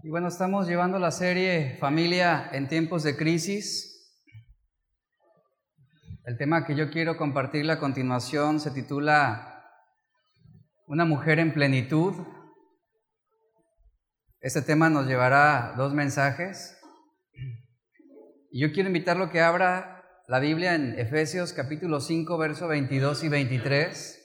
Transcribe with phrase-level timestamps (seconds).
[0.00, 4.14] Y bueno, estamos llevando la serie Familia en tiempos de crisis.
[6.24, 9.64] El tema que yo quiero compartirle a continuación se titula
[10.86, 12.14] Una mujer en plenitud.
[14.40, 16.78] Este tema nos llevará dos mensajes.
[18.52, 23.24] Y yo quiero invitarlo a que abra la Biblia en Efesios capítulo 5, verso 22
[23.24, 24.17] y 23.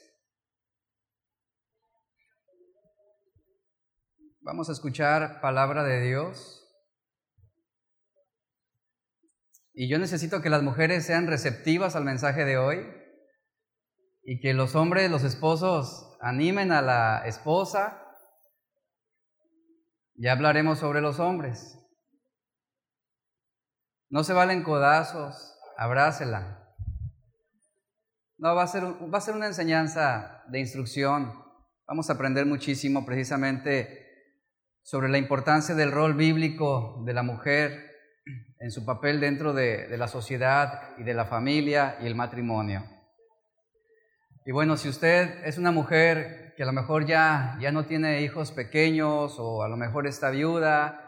[4.44, 6.68] Vamos a escuchar palabra de Dios.
[9.72, 12.86] Y yo necesito que las mujeres sean receptivas al mensaje de hoy
[14.22, 18.06] y que los hombres, los esposos, animen a la esposa.
[20.14, 21.78] Ya hablaremos sobre los hombres.
[24.10, 26.76] No se valen codazos, abrácela.
[28.36, 31.32] No, va a ser, va a ser una enseñanza de instrucción.
[31.86, 34.03] Vamos a aprender muchísimo precisamente
[34.84, 37.90] sobre la importancia del rol bíblico de la mujer
[38.60, 42.84] en su papel dentro de, la sociedad y de la familia y el matrimonio.
[44.44, 48.20] Y bueno, si usted es una mujer que a lo mejor ya, ya no tiene
[48.20, 51.00] hijos pequeños o a lo mejor está viuda,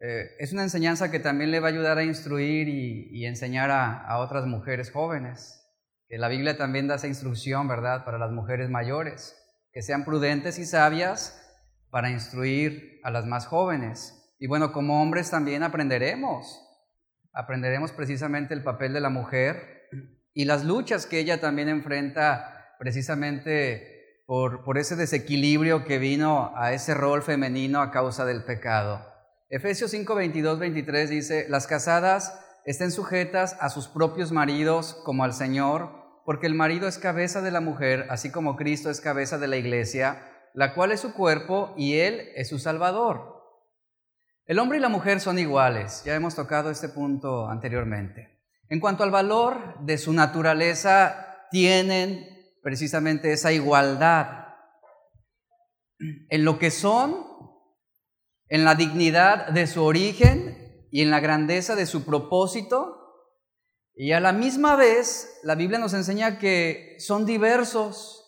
[0.00, 4.04] eh, es una enseñanza que también le va a ayudar a instruir y, enseñar a,
[4.06, 5.56] a, otras mujeres jóvenes.
[6.08, 9.36] Que la Biblia también da esa instrucción, ¿verdad?, para las mujeres mayores,
[9.72, 11.39] que sean prudentes y sabias
[11.90, 14.34] para instruir a las más jóvenes.
[14.38, 16.66] Y bueno, como hombres también aprenderemos,
[17.32, 19.88] aprenderemos precisamente el papel de la mujer
[20.32, 26.94] y las luchas que ella también enfrenta precisamente por, ese desequilibrio que vino a ese
[26.94, 29.04] rol femenino a causa del pecado.
[29.48, 35.34] Efesios 5, 22, 23 dice, las casadas estén sujetas a sus propios maridos como al
[35.34, 35.90] Señor,
[36.24, 39.56] porque el marido es cabeza de la mujer, así como Cristo es cabeza de la
[39.56, 43.40] iglesia la cual es su cuerpo y Él es su Salvador.
[44.46, 48.40] El hombre y la mujer son iguales, ya hemos tocado este punto anteriormente.
[48.68, 52.26] En cuanto al valor de su naturaleza, tienen
[52.62, 54.40] precisamente esa igualdad
[55.98, 57.26] en lo que son,
[58.48, 62.96] en la dignidad de su origen y en la grandeza de su propósito.
[63.94, 68.19] Y a la misma vez, la Biblia nos enseña que son diversos,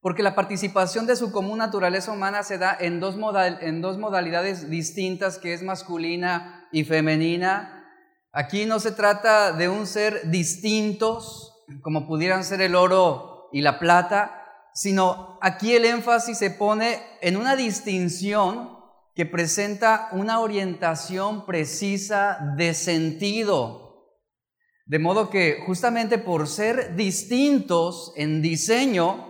[0.00, 5.52] porque la participación de su común naturaleza humana se da en dos, modalidades distintas, que
[5.52, 7.86] es masculina y femenina.
[8.32, 13.78] Aquí no se trata de un ser distintos, como pudieran ser el oro y la
[13.78, 18.78] plata, sino aquí el énfasis se pone en una distinción
[19.14, 24.06] que presenta una orientación precisa de sentido.
[24.86, 29.29] De modo que justamente por ser distintos en diseño,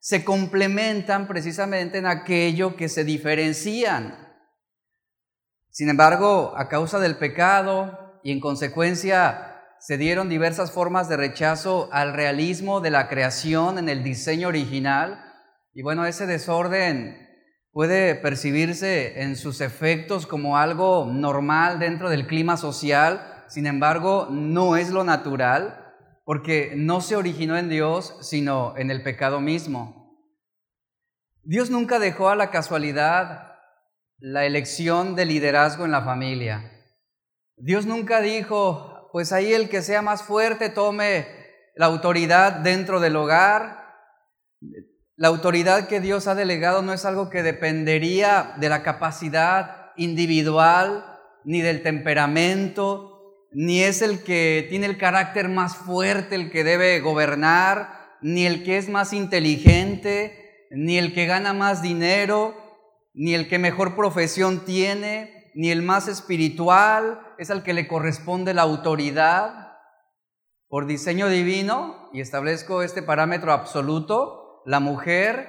[0.00, 4.28] se complementan precisamente en aquello que se diferencian.
[5.68, 11.90] Sin embargo, a causa del pecado y en consecuencia se dieron diversas formas de rechazo
[11.92, 15.22] al realismo de la creación en el diseño original.
[15.74, 17.28] Y bueno, ese desorden
[17.70, 24.76] puede percibirse en sus efectos como algo normal dentro del clima social, sin embargo, no
[24.76, 25.79] es lo natural
[26.30, 30.16] porque no se originó en Dios, sino en el pecado mismo.
[31.42, 33.56] Dios nunca dejó a la casualidad
[34.20, 36.70] la elección de liderazgo en la familia.
[37.56, 41.26] Dios nunca dijo, pues ahí el que sea más fuerte tome
[41.74, 43.92] la autoridad dentro del hogar.
[45.16, 51.18] La autoridad que Dios ha delegado no es algo que dependería de la capacidad individual
[51.42, 53.09] ni del temperamento,
[53.52, 58.64] ni es el que tiene el carácter más fuerte el que debe gobernar, ni el
[58.64, 62.54] que es más inteligente, ni el que gana más dinero,
[63.12, 68.54] ni el que mejor profesión tiene, ni el más espiritual, es al que le corresponde
[68.54, 69.78] la autoridad.
[70.68, 75.48] Por diseño divino, y establezco este parámetro absoluto, la mujer,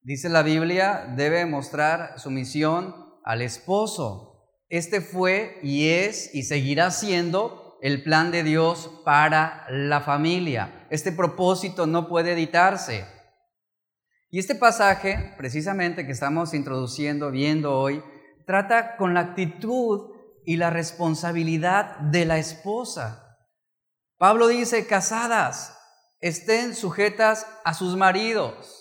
[0.00, 4.35] dice la Biblia, debe mostrar sumisión al esposo.
[4.68, 10.86] Este fue y es y seguirá siendo el plan de Dios para la familia.
[10.90, 13.06] Este propósito no puede editarse.
[14.28, 18.02] Y este pasaje, precisamente que estamos introduciendo, viendo hoy,
[18.44, 20.10] trata con la actitud
[20.44, 23.38] y la responsabilidad de la esposa.
[24.18, 25.78] Pablo dice, casadas,
[26.20, 28.75] estén sujetas a sus maridos.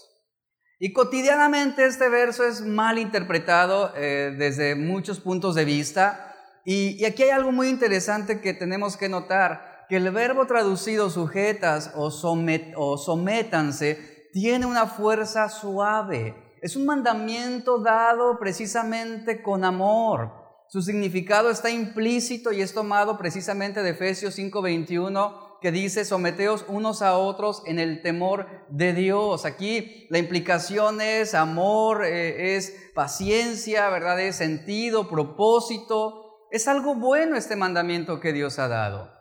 [0.85, 6.35] Y cotidianamente este verso es mal interpretado eh, desde muchos puntos de vista.
[6.63, 11.91] Y, aquí hay algo muy interesante que tenemos que notar, que el verbo traducido sujetas
[11.95, 16.35] o, somet, o sométanse tiene una fuerza suave.
[16.61, 20.33] Es un mandamiento dado precisamente con amor.
[20.67, 27.01] Su significado está implícito y es tomado precisamente de Efesios 5:21 que dice, someteos unos
[27.01, 29.45] a otros en el temor de Dios.
[29.45, 34.19] Aquí la implicación es amor, eh, es paciencia, ¿verdad?
[34.19, 36.45] Es sentido, propósito.
[36.51, 39.11] Es algo bueno este mandamiento que Dios ha dado.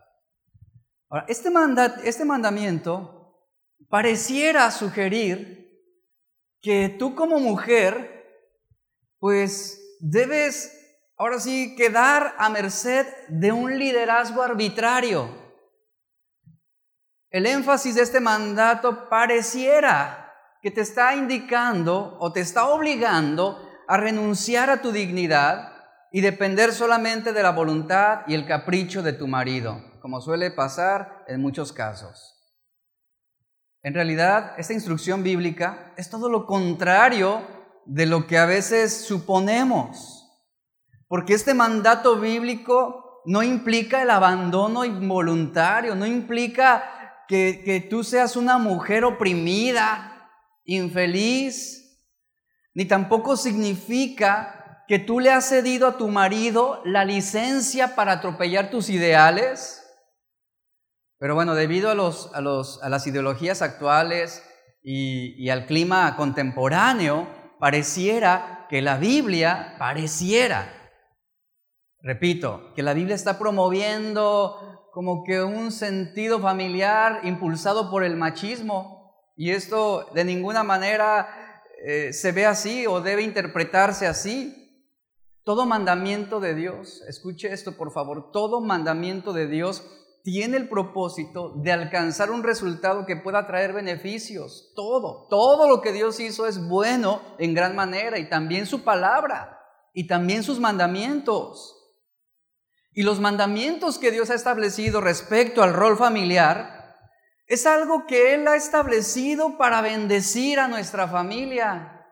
[1.08, 1.48] Ahora, este,
[2.04, 3.40] este mandamiento
[3.88, 5.80] pareciera sugerir
[6.60, 8.22] que tú como mujer,
[9.18, 10.78] pues debes
[11.16, 15.43] ahora sí quedar a merced de un liderazgo arbitrario.
[17.34, 20.32] El énfasis de este mandato pareciera
[20.62, 23.58] que te está indicando o te está obligando
[23.88, 25.72] a renunciar a tu dignidad
[26.12, 31.24] y depender solamente de la voluntad y el capricho de tu marido, como suele pasar
[31.26, 32.56] en muchos casos.
[33.82, 37.42] En realidad, esta instrucción bíblica es todo lo contrario
[37.84, 40.30] de lo que a veces suponemos.
[41.08, 46.93] Porque este mandato bíblico no implica el abandono involuntario, no implica
[47.28, 50.30] que, que tú seas una mujer oprimida,
[50.64, 51.84] infeliz,
[52.74, 58.70] ni tampoco significa que tú le has cedido a tu marido la licencia para atropellar
[58.70, 59.80] tus ideales.
[61.18, 64.44] Pero bueno, debido a, los, a, los, a las ideologías actuales
[64.82, 67.28] y, y al clima contemporáneo,
[67.58, 70.92] pareciera que la Biblia, pareciera,
[72.00, 79.12] repito, que la Biblia está promoviendo como que un sentido familiar impulsado por el machismo.
[79.34, 84.54] Y esto de ninguna manera eh, se ve así o debe interpretarse así.
[85.42, 89.84] Todo mandamiento de Dios, escuche esto por favor, todo mandamiento de Dios
[90.22, 94.72] tiene el propósito de alcanzar un resultado que pueda traer beneficios.
[94.76, 99.58] Todo, todo lo que Dios hizo es bueno en gran manera y también su palabra
[99.92, 101.73] y también sus mandamientos.
[102.94, 106.96] Y los mandamientos que Dios ha establecido respecto al rol familiar
[107.46, 112.06] es algo que Él ha establecido para bendecir a nuestra familia.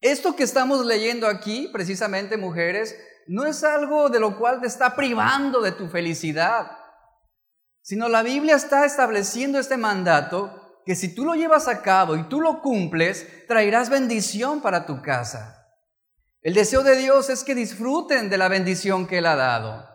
[0.00, 2.96] Esto que estamos leyendo aquí, precisamente mujeres,
[3.26, 6.80] no es algo de lo cual te está privando de tu felicidad
[7.82, 12.22] sino la Biblia está estableciendo este mandato que si tú lo llevas a cabo y
[12.28, 15.59] tú lo cumples, traerás bendición para tu casa.
[16.42, 19.86] El deseo de Dios es que disfruten de la bendición que Él ha dado.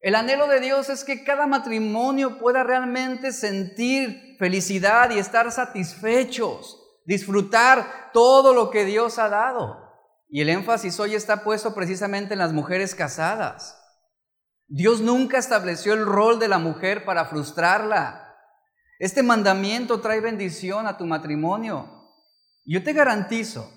[0.00, 6.78] El anhelo de Dios es que cada matrimonio pueda realmente sentir felicidad y estar satisfechos,
[7.06, 9.90] disfrutar todo lo que Dios ha dado.
[10.28, 13.78] Y el énfasis hoy está puesto precisamente en las mujeres casadas.
[14.66, 18.36] Dios nunca estableció el rol de la mujer para frustrarla.
[18.98, 22.10] Este mandamiento trae bendición a tu matrimonio.
[22.64, 23.72] Yo te garantizo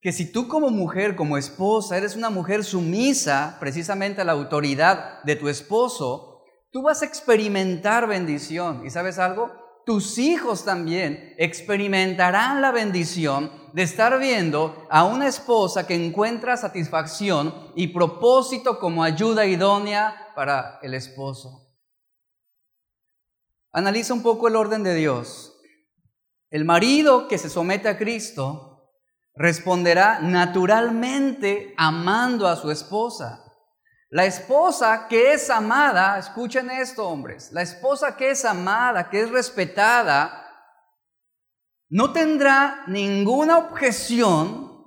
[0.00, 5.22] que si tú como mujer, como esposa, eres una mujer sumisa precisamente a la autoridad
[5.24, 8.86] de tu esposo, tú vas a experimentar bendición.
[8.86, 9.50] ¿Y sabes algo?
[9.88, 17.72] tus hijos también experimentarán la bendición de estar viendo a una esposa que encuentra satisfacción
[17.74, 21.72] y propósito como ayuda idónea para el esposo.
[23.72, 25.58] Analiza un poco el orden de Dios.
[26.50, 28.67] El marido que se somete a Cristo
[29.38, 33.44] responderá naturalmente amando a su esposa.
[34.10, 39.30] La esposa que es amada, escuchen esto hombres, la esposa que es amada, que es
[39.30, 40.44] respetada,
[41.88, 44.84] no tendrá ninguna objeción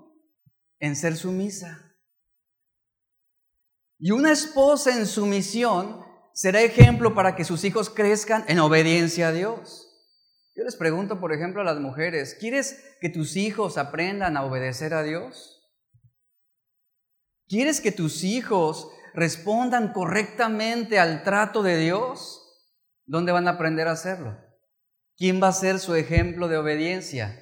[0.79, 1.95] en ser sumisa.
[3.99, 9.31] Y una esposa en sumisión será ejemplo para que sus hijos crezcan en obediencia a
[9.31, 9.90] Dios.
[10.61, 14.93] Yo les pregunto, por ejemplo, a las mujeres, ¿quieres que tus hijos aprendan a obedecer
[14.93, 15.59] a Dios?
[17.47, 22.77] ¿Quieres que tus hijos respondan correctamente al trato de Dios,
[23.07, 24.37] ¿dónde van a aprender a hacerlo?
[25.17, 27.39] ¿Quién va a ser su ejemplo de obediencia?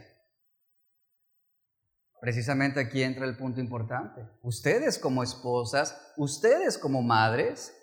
[2.22, 4.26] Precisamente aquí entra el punto importante.
[4.44, 7.76] Ustedes como esposas, ustedes como madres,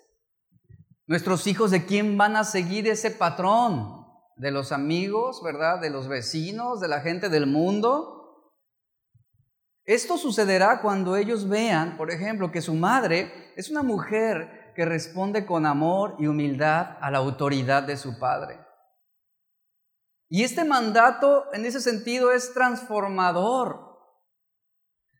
[1.05, 4.06] nuestros hijos de quién van a seguir ese patrón?
[4.37, 5.79] ¿De los amigos, verdad?
[5.79, 8.53] ¿De los vecinos, de la gente del mundo?
[9.83, 15.45] Esto sucederá cuando ellos vean, por ejemplo, que su madre es una mujer que responde
[15.45, 18.59] con amor y humildad a la autoridad de su padre.
[20.29, 23.97] Y este mandato en ese sentido es transformador.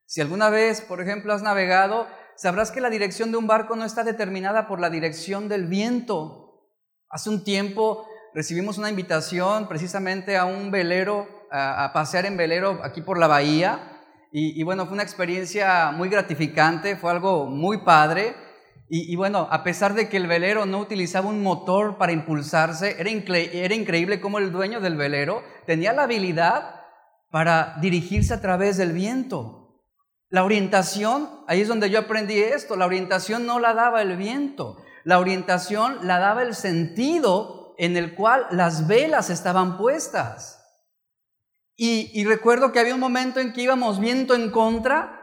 [0.05, 3.83] Si alguna vez, por ejemplo, has navegado, sabrás que la dirección de un barco no
[3.83, 6.71] está determinada por la dirección del viento.
[7.09, 8.06] Hace un tiempo
[8.37, 13.93] recibimos una invitación precisamente a un velero, a, pasear en velero aquí por la bahía,
[14.31, 18.35] y, bueno, fue una experiencia muy gratificante, fue algo muy padre.
[18.87, 23.09] Y, bueno, a pesar de que el velero no utilizaba un motor para impulsarse, era,
[23.09, 26.81] increíble cómo el dueño del velero tenía la habilidad
[27.31, 29.81] para dirigirse a través del viento.
[30.29, 34.77] La orientación, ahí es donde yo aprendí esto, la orientación no la daba el viento,
[35.03, 40.63] la orientación la daba el sentido en el cual las velas estaban puestas.
[41.79, 45.21] Y, recuerdo que había un momento en que íbamos viento en contra,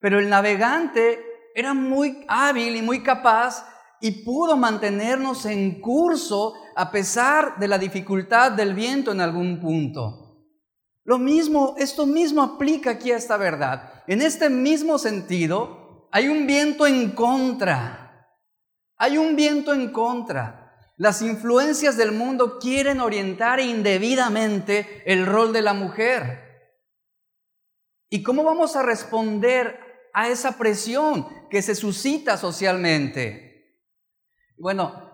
[0.00, 3.64] pero el navegante era muy hábil y muy capaz
[4.00, 10.48] y pudo mantenernos en curso a pesar de la dificultad del viento en algún punto.
[11.04, 14.02] Lo mismo, esto mismo aplica aquí a esta verdad.
[14.08, 18.28] En este mismo sentido, hay un viento en contra.
[18.96, 20.61] Hay un viento en contra.
[21.02, 26.70] Las influencias del mundo quieren orientar indebidamente el rol de la mujer.
[28.08, 29.80] ¿Y cómo vamos a responder
[30.14, 33.80] a esa presión que se suscita socialmente?
[34.56, 35.10] Bueno,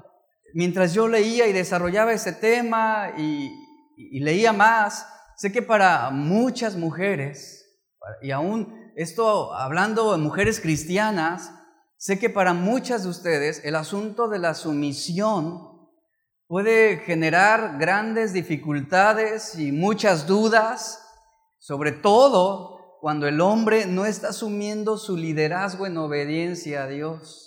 [0.53, 3.51] mientras yo leía y desarrollaba ese tema y,
[4.21, 7.65] leía más, sé que para muchas mujeres,
[8.21, 11.51] y aún esto hablando de mujeres cristianas,
[11.97, 15.78] sé que para muchas de ustedes el asunto de la sumisión
[16.49, 21.05] puede generar grandes dificultades y muchas dudas,
[21.59, 27.45] sobre todo cuando el hombre no está asumiendo su liderazgo en obediencia a Dios.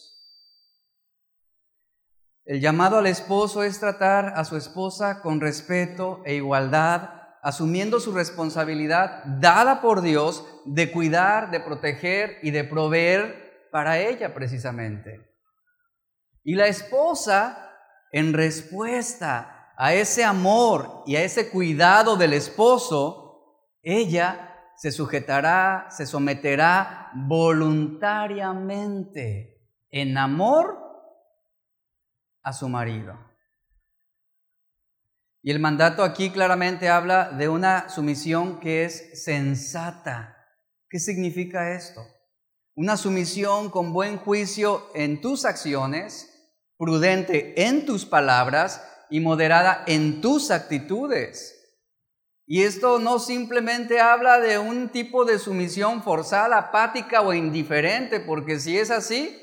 [2.46, 7.10] El llamado al esposo es tratar a su esposa con respeto e igualdad,
[7.41, 14.34] asumiendo su responsabilidad dada por Dios de cuidar, de proteger y de proveer para ella
[14.36, 15.27] precisamente.
[16.43, 17.70] Y la esposa
[18.12, 26.06] en respuesta a ese amor y a ese cuidado del esposo, ella se sujetará, se
[26.06, 30.77] someterá voluntariamente en amor
[32.44, 33.18] a su marido.
[35.44, 40.38] Y el mandato aquí claramente habla de una sumisión que es sensata.
[40.88, 42.06] ¿Qué significa esto?
[42.75, 46.30] Una sumisión con buen juicio en tus acciones
[46.81, 51.77] prudente en tus palabras y moderada en tus actitudes.
[52.47, 58.59] Y esto no simplemente habla de un tipo de sumisión forzada, apática o indiferente, porque
[58.59, 59.38] si es así,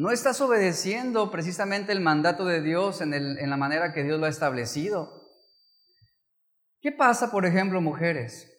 [0.00, 4.26] no estás obedeciendo precisamente el mandato de Dios en, en la manera que Dios lo
[4.26, 5.08] ha establecido.
[6.80, 8.52] ¿Qué pasa, por ejemplo, mujeres?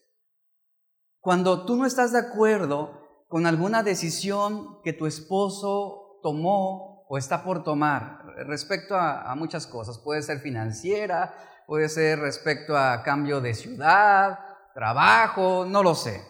[1.20, 7.44] Cuando tú no estás de acuerdo con alguna decisión que tu esposo tomó o está
[7.44, 9.98] por tomar respecto a, muchas cosas.
[10.00, 11.34] Puede ser financiera,
[11.66, 14.40] puede ser respecto a cambio de ciudad,
[14.74, 16.22] trabajo, no lo sé.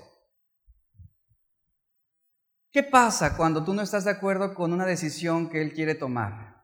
[2.72, 6.64] ¿Qué pasa cuando tú no estás de acuerdo con una decisión que él quiere tomar?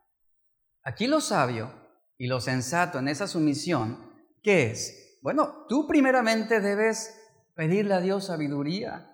[0.83, 1.71] Aquí lo sabio
[2.17, 4.11] y lo sensato en esa sumisión,
[4.43, 5.17] ¿qué es?
[5.21, 7.19] Bueno, tú primeramente debes
[7.55, 9.09] pedirle a Dios sabiduría.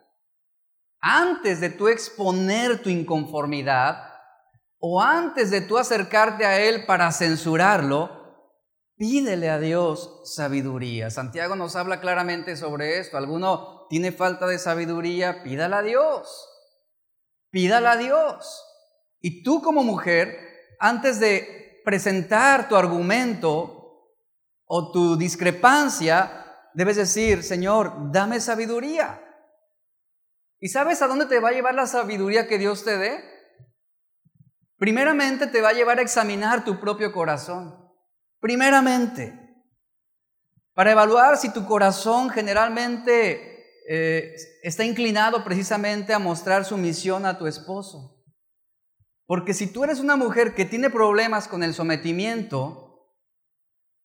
[1.00, 4.09] Antes de tú exponer tu inconformidad,
[4.80, 8.20] o antes de tú acercarte a Él para censurarlo,
[8.96, 11.10] pídele a Dios sabiduría.
[11.10, 13.18] Santiago nos habla claramente sobre esto.
[13.18, 16.50] Alguno tiene falta de sabiduría, pídala a Dios.
[17.52, 18.66] Pídala a Dios.
[19.20, 20.38] Y tú como mujer,
[20.80, 24.06] antes de presentar tu argumento
[24.66, 29.22] o tu discrepancia, debes decir, Señor, dame sabiduría.
[30.60, 33.39] ¿Y sabes a dónde te va a llevar la sabiduría que Dios te dé?
[34.80, 37.78] Primeramente te va a llevar a examinar tu propio corazón.
[38.40, 39.38] Primeramente.
[40.74, 44.34] Para evaluar si tu corazón generalmente eh,
[44.64, 48.24] está inclinado precisamente a mostrar sumisión a tu esposo.
[49.26, 53.14] Porque si tú eres una mujer que tiene problemas con el sometimiento,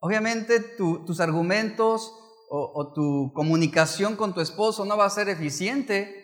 [0.00, 2.12] obviamente tus argumentos
[2.50, 6.23] o tu comunicación con tu esposo no va a ser eficiente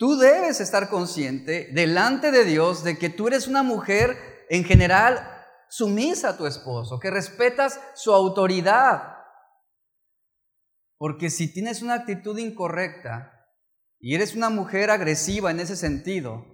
[0.00, 4.16] Tú debes estar consciente delante de Dios de que tú eres una mujer
[4.48, 5.30] en general
[5.68, 9.18] sumisa a tu esposo, que respetas su autoridad.
[10.96, 13.46] Porque si tienes una actitud incorrecta
[13.98, 16.46] y eres una mujer agresiva en ese sentido,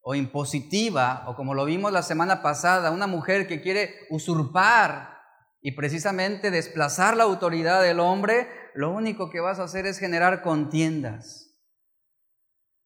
[0.00, 5.18] o impositiva, o como lo vimos la semana pasada, una mujer que quiere usurpar
[5.60, 10.40] y precisamente desplazar la autoridad del hombre, lo único que vas a hacer es generar
[10.40, 11.41] contiendas.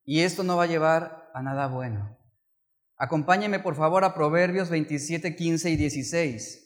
[0.06, 2.16] Y esto no va a llevar a nada bueno.
[2.96, 6.62] Acompáñeme por favor a Proverbios 27, 15 y 16.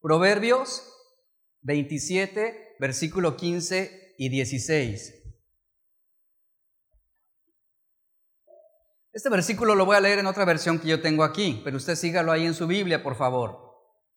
[0.00, 0.90] Proverbios
[1.62, 5.14] 27, versículo 15 y 16.
[9.12, 11.96] Este versículo lo voy a leer en otra versión que yo tengo aquí, pero usted
[11.96, 13.58] sígalo ahí en su Biblia, por favor.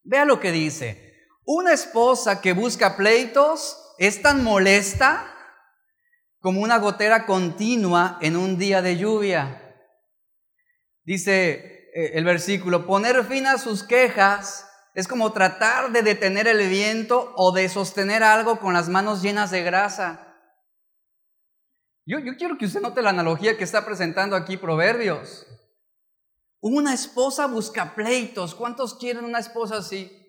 [0.03, 1.10] Vea lo que dice.
[1.45, 5.27] Una esposa que busca pleitos es tan molesta
[6.39, 9.75] como una gotera continua en un día de lluvia.
[11.03, 16.67] Dice eh, el versículo, poner fin a sus quejas es como tratar de detener el
[16.69, 20.27] viento o de sostener algo con las manos llenas de grasa.
[22.05, 25.47] Yo, yo quiero que usted note la analogía que está presentando aquí Proverbios.
[26.59, 28.53] Una esposa busca pleitos.
[28.53, 30.20] ¿Cuántos quieren una esposa así?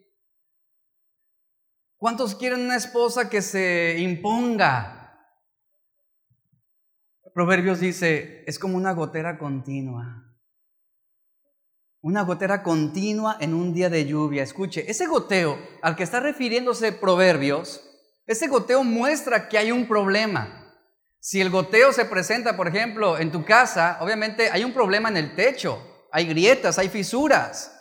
[2.02, 5.24] ¿Cuántos quieren una esposa que se imponga?
[7.32, 10.36] Proverbios dice, es como una gotera continua.
[12.00, 14.42] Una gotera continua en un día de lluvia.
[14.42, 17.88] Escuche, ese goteo al que está refiriéndose Proverbios,
[18.26, 20.74] ese goteo muestra que hay un problema.
[21.20, 25.18] Si el goteo se presenta, por ejemplo, en tu casa, obviamente hay un problema en
[25.18, 27.80] el techo, hay grietas, hay fisuras.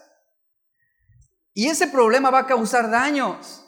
[1.56, 3.66] Y ese problema va a causar daños.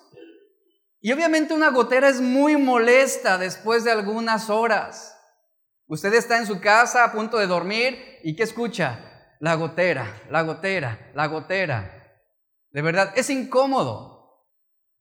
[1.05, 5.19] Y obviamente una gotera es muy molesta después de algunas horas.
[5.86, 9.36] Usted está en su casa a punto de dormir y ¿qué escucha?
[9.41, 12.24] La gotera, la gotera, la gotera.
[12.72, 14.48] De verdad, es incómodo.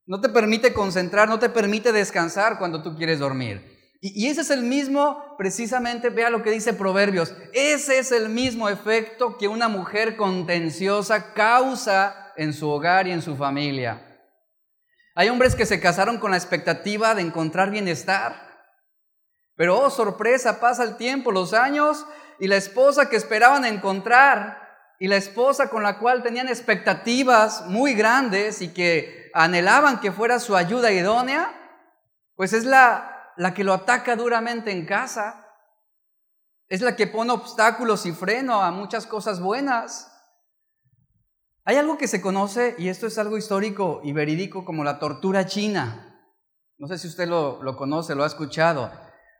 [0.04, 3.64] No te permite concentrar, no te permite descansar cuando tú quieres dormir.
[4.00, 8.68] Y, ese es el mismo, precisamente, vea lo que dice Proverbios, ese es el mismo
[8.68, 14.12] efecto que una mujer contenciosa causa en su hogar y en su familia.
[15.14, 18.35] Hay hombres que se casaron con la expectativa de encontrar bienestar,
[19.57, 22.07] pero oh sorpresa, pasa el tiempo, los años,
[22.38, 24.61] y la esposa que esperaban encontrar
[24.99, 30.40] y la esposa con la cual tenían expectativas muy grandes y que anhelaban que fuera
[30.40, 31.52] su ayuda idónea,
[32.35, 35.47] pues es la la que lo ataca duramente en casa.
[36.69, 40.12] Es la que pone obstáculos y freno a muchas cosas buenas.
[41.65, 45.47] Hay algo que se conoce, y esto es algo histórico y verídico, como la tortura
[45.47, 46.13] china.
[46.77, 48.91] No sé si usted lo, conoce, lo ha escuchado.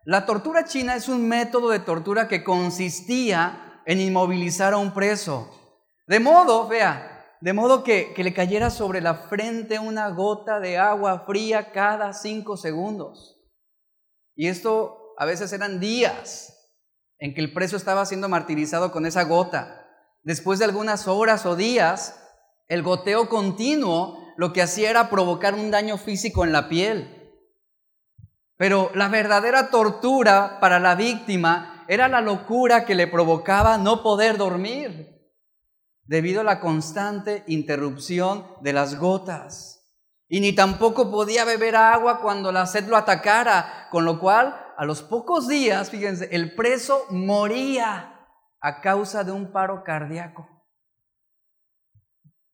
[0.05, 5.51] La tortura china es un método de tortura que consistía en inmovilizar a un preso.
[6.07, 10.79] De modo, vea, de modo que, que le cayera sobre la frente una gota de
[10.79, 13.41] agua fría cada cinco segundos.
[14.37, 16.57] Y esto a veces eran días
[17.19, 19.82] en que el preso estaba siendo martirizado con esa gota.
[20.23, 22.19] Después de algunas horas o días,
[22.69, 27.35] el goteo continuo lo que hacía era provocar un daño físico en la piel.
[28.57, 34.37] Pero la verdadera tortura para la víctima era la locura que le provocaba no poder
[34.37, 35.21] dormir
[36.05, 39.83] debido a la constante interrupción de las gotas
[40.29, 44.85] y ni tampoco podía beber agua cuando la sed lo atacara, con lo cual a
[44.87, 48.12] los pocos días, fíjense, el preso moría
[48.63, 50.49] a causa de un paro cardíaco.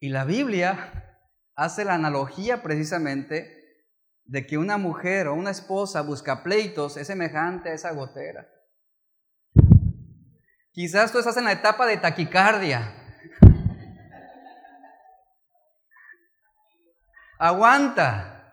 [0.01, 1.21] Y la Biblia
[1.55, 3.85] hace la analogía precisamente
[4.25, 8.49] de que una mujer o una esposa busca pleitos es semejante a esa gotera.
[10.73, 12.95] Quizás tú estás en la etapa de taquicardia
[17.39, 18.53] Aguanta.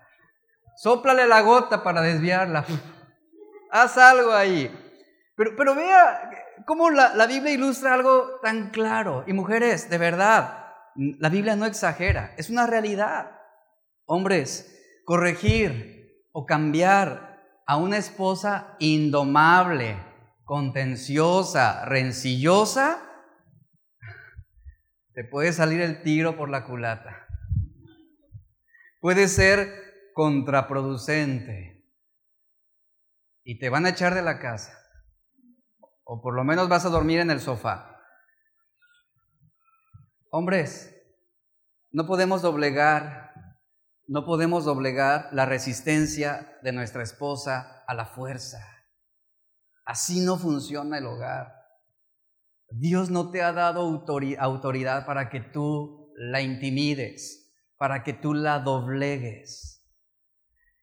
[0.77, 2.65] Sóplale la gota para desviarla.
[3.71, 4.71] Haz algo ahí.
[5.35, 6.29] Pero, pero vea
[6.65, 9.23] cómo la, Biblia ilustra algo tan claro.
[9.27, 13.31] Y mujeres, de verdad, la Biblia no exagera, es una realidad.
[14.05, 19.97] Hombres, corregir o cambiar a una esposa indomable,
[20.43, 22.99] contenciosa, rencillosa,
[25.13, 27.25] te puede salir el tiro por la culata
[29.05, 31.85] puede ser contraproducente
[33.43, 34.73] y te van a echar de la casa,
[36.05, 37.99] o por lo menos vas a dormir en el sofá.
[40.31, 40.95] Hombres,
[41.91, 43.33] no podemos doblegar,
[44.07, 48.59] no podemos doblegar la resistencia de nuestra esposa a la fuerza.
[49.85, 51.53] Así no funciona el hogar.
[52.69, 57.45] Dios no te ha dado autoridad para que tú la intimides
[57.77, 59.74] para que tú la doblegues.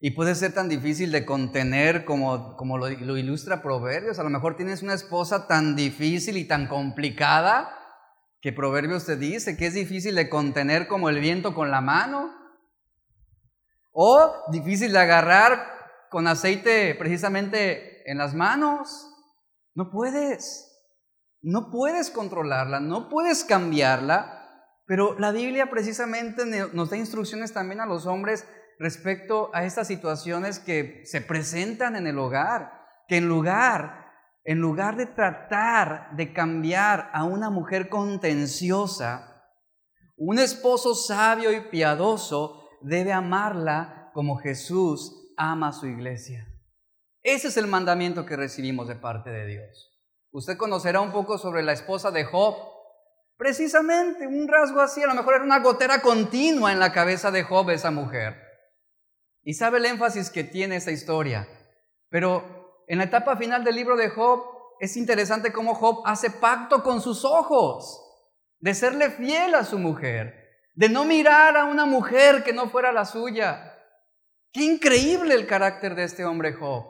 [0.05, 4.19] Y puede ser tan difícil de contener como, como lo, lo, ilustra Proverbios.
[4.19, 7.73] A lo mejor tienes una esposa tan difícil y tan complicada
[8.41, 12.35] que Proverbios te dice que es difícil de contener como el viento con la mano.
[13.93, 15.65] O difícil de agarrar
[16.09, 19.09] con aceite precisamente en las manos.
[19.73, 20.69] No puedes.
[21.41, 24.49] No puedes controlarla, no puedes cambiarla
[24.85, 28.45] Pero la Biblia precisamente nos da instrucciones también a los hombres
[28.79, 32.71] respecto a estas situaciones que se presentan en el hogar,
[33.07, 34.11] que en lugar,
[34.43, 39.33] en lugar de tratar de cambiar a una mujer contenciosa,
[40.17, 46.47] un esposo sabio y piadoso debe amarla como Jesús ama a su iglesia.
[47.23, 49.93] Ese es el mandamiento que recibimos de parte de Dios.
[50.31, 52.55] Usted conocerá un poco sobre la esposa de Job.
[53.37, 57.43] Precisamente un rasgo así, a lo mejor era una gotera continua en la cabeza de
[57.43, 58.42] Job esa mujer.
[59.43, 61.47] Y sabe el énfasis que tiene esa historia.
[62.09, 64.43] Pero en la etapa final del libro de Job
[64.79, 67.99] es interesante cómo Job hace pacto con sus ojos
[68.59, 70.33] de serle fiel a su mujer,
[70.75, 73.77] de no mirar a una mujer que no fuera la suya.
[74.53, 76.85] Qué increíble el carácter de este hombre Job.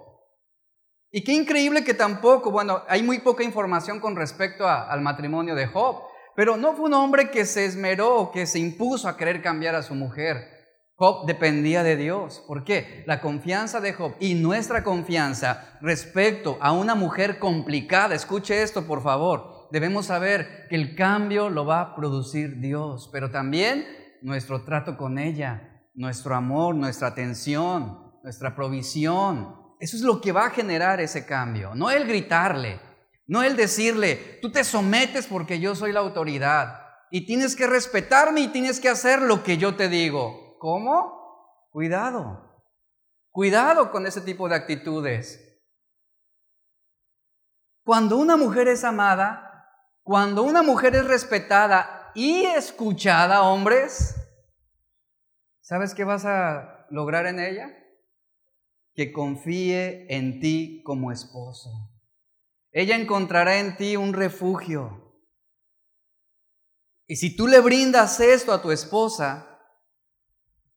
[1.09, 5.67] Y qué increíble que tampoco, bueno, hay muy poca información con respecto al matrimonio de
[5.67, 6.03] Job,
[6.35, 9.83] pero no fue un hombre que se esmeró, que se impuso a querer cambiar a
[9.83, 10.52] su mujer.
[11.03, 12.41] Job dependía de Dios.
[12.47, 13.03] ¿Por qué?
[13.05, 19.03] La confianza de Job y nuestra confianza respecto a una mujer complicada, escuche esto por
[19.03, 23.85] favor, debemos saber que el cambio lo va a producir Dios, pero también
[24.21, 29.57] nuestro trato con ella, nuestro amor, nuestra atención, nuestra provisión.
[29.81, 32.79] Eso es lo que va a generar ese cambio, no el gritarle,
[33.27, 36.79] no el decirle, tú te sometes porque yo soy la autoridad
[37.11, 40.42] y tienes que respetarme y tienes que hacer lo que yo te digo.
[40.63, 41.67] ¿Cómo?
[41.71, 42.63] Cuidado.
[43.31, 45.59] Cuidado con ese tipo de actitudes.
[47.83, 49.67] Cuando una mujer es amada,
[50.03, 54.15] cuando una mujer es respetada y escuchada, hombres,
[55.59, 57.77] ¿sabes qué vas a lograr en ella?
[58.93, 61.71] Que confíe en ti como esposo.
[62.71, 65.13] Ella encontrará en ti un refugio.
[67.05, 69.52] Y si tú le brindas esto a tu esposa,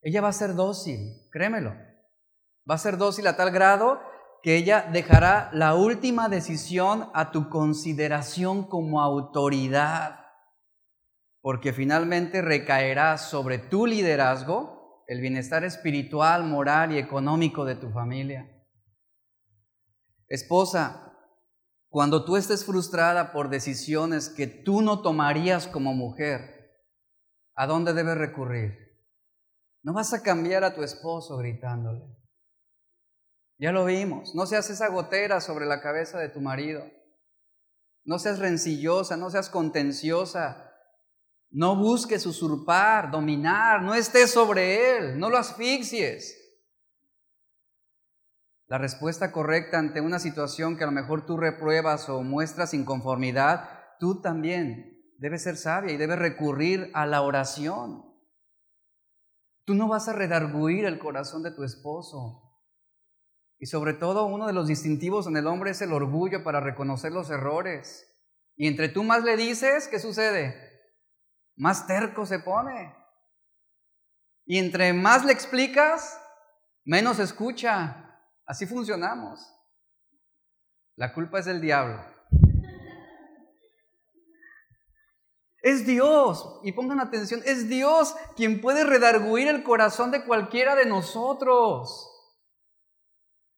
[0.07, 1.75] ella va a ser dócil, créemelo.
[2.71, 4.01] Va a ser dócil a tal grado
[4.40, 10.21] que ella dejará la última decisión a tu consideración como autoridad,
[11.40, 18.49] porque finalmente recaerá sobre tu liderazgo el bienestar espiritual, moral y económico de tu familia.
[20.29, 21.19] Esposa,
[21.88, 26.79] cuando tú estés frustrada por decisiones que tú no tomarías como mujer,
[27.57, 28.86] ¿a dónde debes recurrir?
[29.87, 32.03] No vas a cambiar a tu esposo gritándole.
[33.57, 34.35] Ya lo vimos.
[34.35, 36.85] No seas esa gotera sobre la cabeza de tu marido.
[38.05, 40.72] No seas rencillosa, no seas contenciosa.
[41.51, 46.37] No busques usurpar, dominar, no estés sobre él, no lo asfixies.
[48.66, 53.70] La respuesta correcta ante una situación que a lo mejor tú repruebas o muestras inconformidad,
[54.01, 58.06] tú también debes ser sabia y debes recurrir a la oración.
[59.67, 62.63] Tú no vas a redarguir el corazón de tu esposo.
[63.59, 67.11] Y sobre todo uno de los distintivos en el hombre es el orgullo para reconocer
[67.11, 68.07] los errores.
[68.55, 70.55] Y entre tú más le dices, ¿qué sucede?
[71.57, 72.95] Más terco se pone.
[74.45, 76.17] Y entre más le explicas,
[76.85, 78.21] menos escucha.
[78.47, 79.41] Así funcionamos.
[80.95, 82.16] La culpa es del diablo.
[85.67, 90.87] Es Dios, y pongan atención, es Dios quien puede redarguir el corazón de cualquiera de
[90.87, 92.09] nosotros.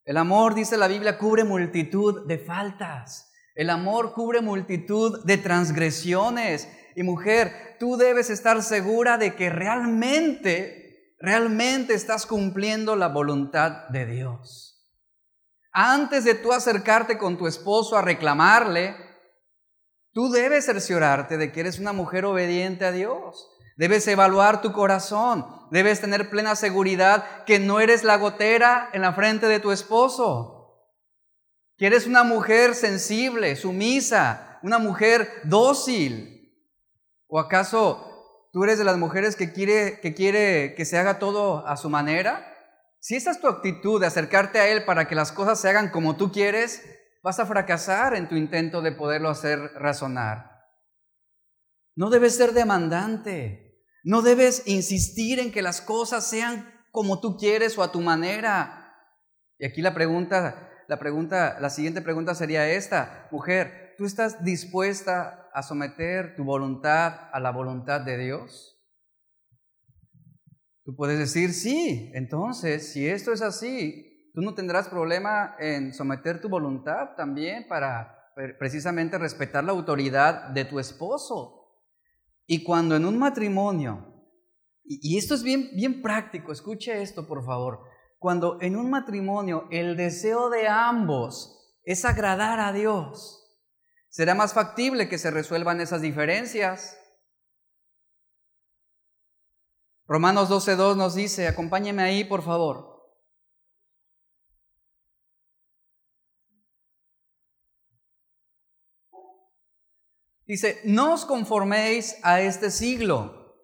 [0.07, 3.31] El amor, dice la Biblia, cubre multitud de faltas.
[3.55, 6.67] El amor cubre multitud de transgresiones.
[6.97, 14.07] Y mujer, tú debes estar segura de que realmente, realmente estás cumpliendo la voluntad de
[14.07, 14.83] Dios.
[15.73, 18.97] Antes de tú acercarte con tu esposo a reclamarle,
[20.19, 23.49] Tú debes cerciorarte de que eres una mujer obediente a Dios.
[23.77, 25.47] Debes evaluar tu corazón.
[25.71, 30.91] Debes tener plena seguridad que no eres la gotera en la frente de tu esposo.
[31.77, 36.53] Que eres una mujer sensible, sumisa, una mujer dócil.
[37.29, 41.65] ¿O acaso tú eres de las mujeres que quiere que, quiere que se haga todo
[41.65, 42.45] a su manera?
[42.99, 45.91] Si esa es tu actitud de acercarte a Él para que las cosas se hagan
[45.91, 46.83] como tú quieres,
[47.29, 50.65] vas a fracasar en tu intento de poderlo hacer razonar.
[51.95, 57.77] No debes ser demandante, no debes insistir en que las cosas sean como tú quieres
[57.77, 58.97] o a tu manera.
[59.59, 65.51] Y aquí la pregunta, la pregunta, la siguiente pregunta sería esta, mujer, ¿tú estás dispuesta
[65.53, 68.81] a someter tu voluntad a la voluntad de Dios?
[70.83, 74.08] Tú puedes decir, sí, entonces, si esto es así,
[74.39, 80.65] Tú no tendrás problema en someter tu voluntad también para precisamente respetar la autoridad de
[80.65, 81.83] tu esposo.
[82.47, 84.15] Y cuando en un matrimonio,
[84.85, 87.81] y esto es bien, bien práctico, escuche esto por favor,
[88.21, 93.61] cuando en un matrimonio el deseo de ambos es agradar a Dios,
[94.09, 96.97] será más factible que se resuelvan esas diferencias.
[100.07, 102.88] Romanos 12.2 nos dice, acompáñeme ahí por favor.
[110.49, 113.55] Dice, no os conforméis a este siglo,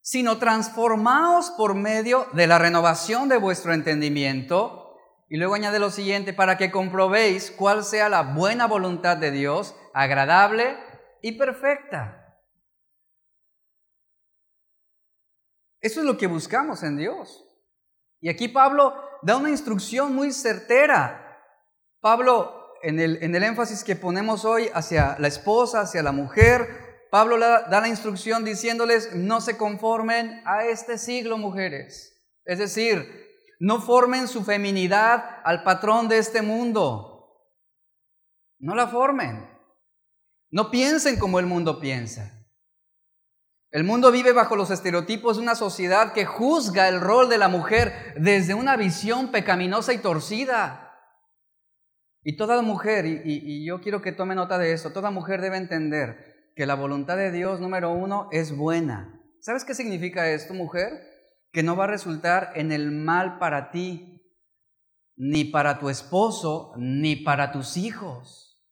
[0.00, 4.96] sino transformaos por medio de la renovación de vuestro entendimiento.
[5.28, 9.76] Y luego añade lo siguiente, para que comprobéis cuál sea la buena voluntad de Dios,
[9.92, 10.78] agradable
[11.20, 12.40] y perfecta.
[15.82, 17.44] Eso es lo que buscamos en Dios.
[18.20, 21.38] Y aquí Pablo da una instrucción muy certera.
[22.00, 27.80] Pablo en el, énfasis que ponemos hoy hacia la esposa, hacia la mujer, Pablo da
[27.80, 32.14] la instrucción diciéndoles, no se conformen a este siglo, mujeres.
[32.44, 33.28] Es decir,
[33.60, 37.18] no formen su feminidad al patrón de este mundo.
[38.58, 39.48] No la formen.
[40.50, 42.34] No piensen como el mundo piensa.
[43.70, 47.48] El mundo vive bajo los estereotipos de una sociedad que juzga el rol de la
[47.48, 50.87] mujer desde una visión pecaminosa y torcida.
[52.28, 56.52] Y toda mujer, y, yo quiero que tome nota de esto, toda mujer debe entender
[56.54, 59.18] que la voluntad de Dios, número uno, es buena.
[59.40, 60.90] ¿Sabes qué significa esto, mujer?
[61.52, 64.30] Que no va a resultar en el mal para ti,
[65.16, 68.62] ni para tu esposo, ni para tus hijos.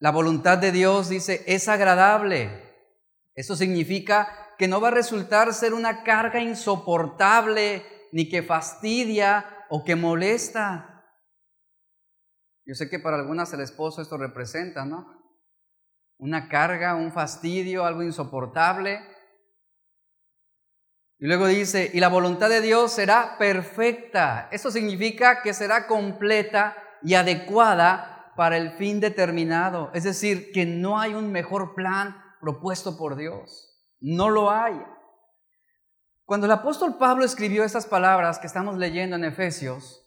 [0.00, 2.50] La voluntad de Dios dice, es agradable.
[3.36, 9.84] Eso significa que no va a resultar ser una carga insoportable, ni que fastidia, o
[9.84, 11.04] que molesta.
[12.64, 15.06] Yo sé que para algunas el esposo esto representa, ¿no?
[16.18, 19.00] Una carga, un fastidio, algo insoportable.
[21.18, 24.48] Y luego dice, y la voluntad de Dios será perfecta.
[24.50, 29.90] Eso significa que será completa y adecuada para el fin determinado.
[29.94, 33.76] Es decir, que no hay un mejor plan propuesto por Dios.
[34.00, 34.80] No lo hay.
[36.26, 40.02] Cuando el apóstol Pablo escribió estas palabras que estamos leyendo en Efesios,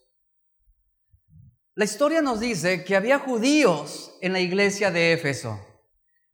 [1.76, 5.58] la historia nos dice que había judíos en la iglesia de Éfeso.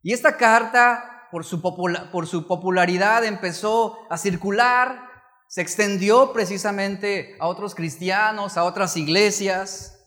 [0.02, 5.08] Y esta carta, por su, por su popularidad, empezó a circular,
[5.50, 10.04] se extendió precisamente a otros cristianos, a otras iglesias,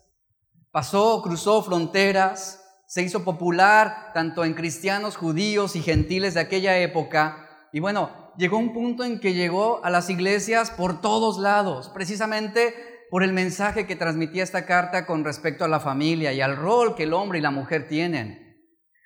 [0.73, 7.69] pasó, cruzó fronteras, se hizo popular tanto en cristianos, judíos y gentiles de aquella época.
[7.73, 13.07] Y bueno, llegó un punto en que llegó a las iglesias por todos lados, precisamente
[13.11, 16.95] por el mensaje que transmitía esta carta con respecto a la familia y al rol
[16.95, 18.47] que el hombre y la mujer tienen.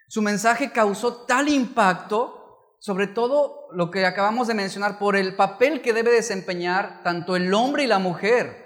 [0.07, 5.81] Su mensaje causó tal impacto, sobre todo lo que acabamos de mencionar, por el papel
[5.81, 8.61] que debe desempeñar tanto el hombre y la mujer.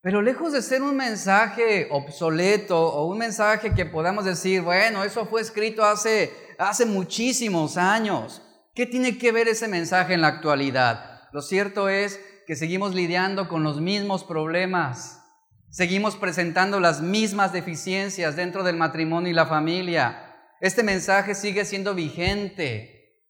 [0.00, 5.26] Pero lejos de ser un mensaje obsoleto o un mensaje que podamos decir, bueno, eso
[5.26, 8.42] fue escrito hace, hace muchísimos años,
[8.74, 11.28] ¿Qué tiene que ver ese mensaje en la actualidad?
[11.32, 15.20] Lo cierto es que seguimos lidiando con los mismos problemas,
[15.68, 20.24] seguimos presentando las mismas deficiencias dentro del matrimonio y la familia.
[20.62, 23.20] Este mensaje sigue siendo vigente.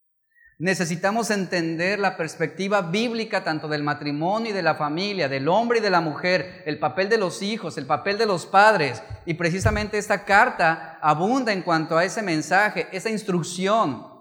[0.60, 5.82] Necesitamos entender la perspectiva bíblica tanto del matrimonio y de la familia, del hombre y
[5.82, 9.02] de la mujer, el papel de los hijos, el papel de los padres.
[9.26, 14.11] Y precisamente esta carta abunda en cuanto a ese mensaje, esa instrucción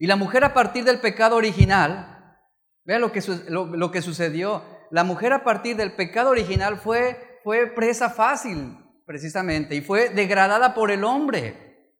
[0.00, 2.38] y la mujer a partir del pecado original,
[2.86, 7.66] vea lo que, lo, que sucedió, la mujer a partir del pecado original fue, fue
[7.66, 11.92] presa fácil, precisamente, y fue degradada por el hombre.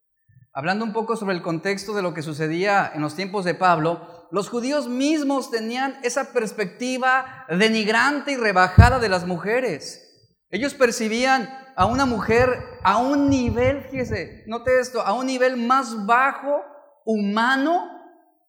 [0.54, 4.26] Hablando un poco sobre el contexto de lo que sucedía en los tiempos de Pablo,
[4.30, 10.38] los judíos mismos tenían esa perspectiva denigrante y rebajada de las mujeres.
[10.48, 12.48] Ellos percibían a una mujer
[12.82, 16.64] a un nivel, fíjese, note esto, a un nivel más bajo
[17.04, 17.90] humano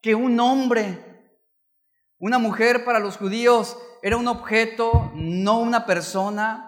[0.02, 1.12] que un hombre.
[2.20, 6.68] Una mujer para los judíos era un objeto, no una persona.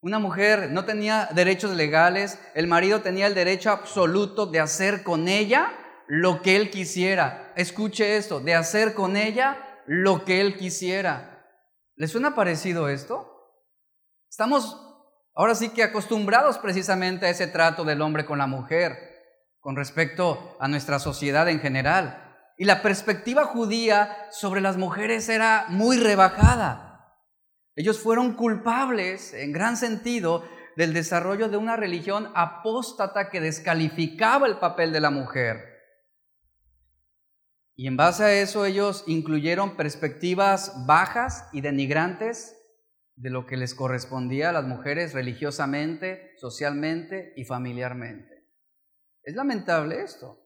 [0.00, 5.28] Una mujer no tenía derechos legales, el marido tenía el derecho absoluto de hacer con
[5.28, 5.72] ella
[6.06, 7.52] lo que él quisiera.
[7.54, 11.46] Escuche esto, de hacer con ella lo que él quisiera.
[11.96, 13.26] ¿Le suena parecido esto?
[14.30, 14.80] Estamos
[15.34, 19.09] ahora sí que acostumbrados precisamente a ese trato del hombre con la mujer
[19.60, 22.26] con respecto a nuestra sociedad en general.
[22.56, 27.14] Y la perspectiva judía sobre las mujeres era muy rebajada.
[27.76, 30.44] Ellos fueron culpables, en gran sentido,
[30.76, 35.70] del desarrollo de una religión apóstata que descalificaba el papel de la mujer.
[37.76, 42.56] Y en base a eso ellos incluyeron perspectivas bajas y denigrantes
[43.16, 48.39] de lo que les correspondía a las mujeres religiosamente, socialmente y familiarmente.
[49.22, 50.38] Es lamentable esto.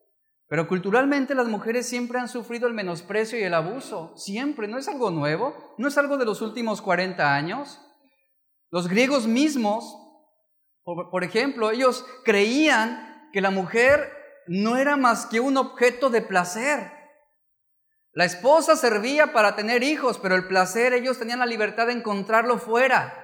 [0.49, 4.89] Pero culturalmente las mujeres siempre han sufrido el menosprecio y el abuso, siempre, no es
[4.89, 7.81] algo nuevo, no es algo de los últimos 40 años.
[8.71, 9.97] Los griegos mismos,
[10.85, 14.13] por, ejemplo, ellos creían que la mujer
[14.47, 16.93] no era más que un objeto de placer.
[18.13, 22.59] La esposa servía para tener hijos, pero el placer ellos tenían la libertad de encontrarlo
[22.59, 23.24] fuera.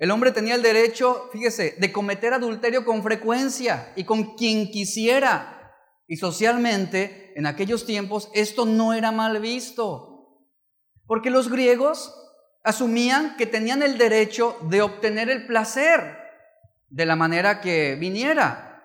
[0.00, 5.76] El hombre tenía el derecho, fíjese, de cometer adulterio con frecuencia y con quien quisiera.
[6.08, 10.46] Y socialmente, en aquellos tiempos, esto no era mal visto.
[11.04, 12.14] Porque los griegos
[12.64, 16.16] asumían que tenían el derecho de obtener el placer
[16.88, 18.82] de la manera que viniera.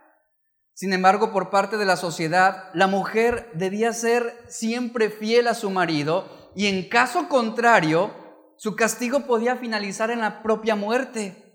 [0.74, 5.70] Sin embargo, por parte de la sociedad, la mujer debía ser siempre fiel a su
[5.70, 8.25] marido y en caso contrario,
[8.58, 11.46] su castigo podía finalizar en la propia muerte.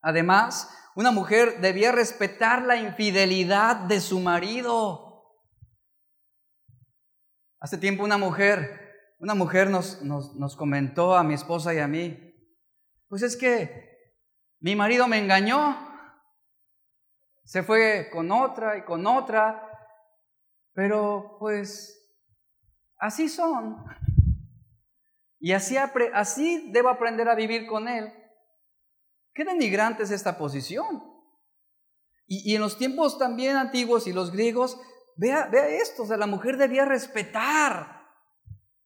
[0.00, 5.04] Además, una mujer debía respetar la infidelidad de su marido.
[7.60, 12.34] Hace tiempo una mujer, una mujer nos, nos, comentó a mi esposa y a mí,
[13.08, 13.94] pues es que
[14.60, 15.76] mi marido me engañó,
[17.44, 19.66] se fue con otra y con otra,
[20.74, 22.14] pero pues
[22.98, 23.84] así son.
[25.44, 28.10] Y así, así debo aprender a vivir con Él.
[29.34, 31.04] Qué denigrante es esta posición.
[32.26, 34.80] Y, en los tiempos también antiguos y los griegos,
[35.16, 38.06] vea, vea esto, o sea, la mujer debía respetar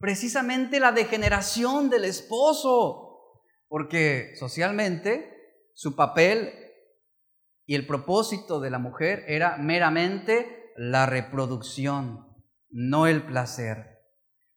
[0.00, 6.52] precisamente la degeneración del esposo, porque socialmente su papel
[7.66, 12.26] y el propósito de la mujer era meramente la reproducción,
[12.68, 13.97] no el placer.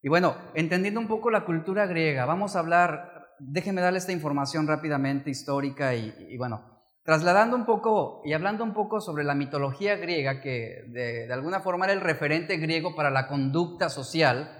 [0.03, 4.67] Y bueno, entendiendo un poco la cultura griega, vamos a hablar, déjenme darle esta información
[4.67, 10.41] rápidamente histórica y, bueno, trasladando un poco y hablando un poco sobre la mitología griega,
[10.41, 14.57] que de, de alguna forma era el referente griego para la conducta social.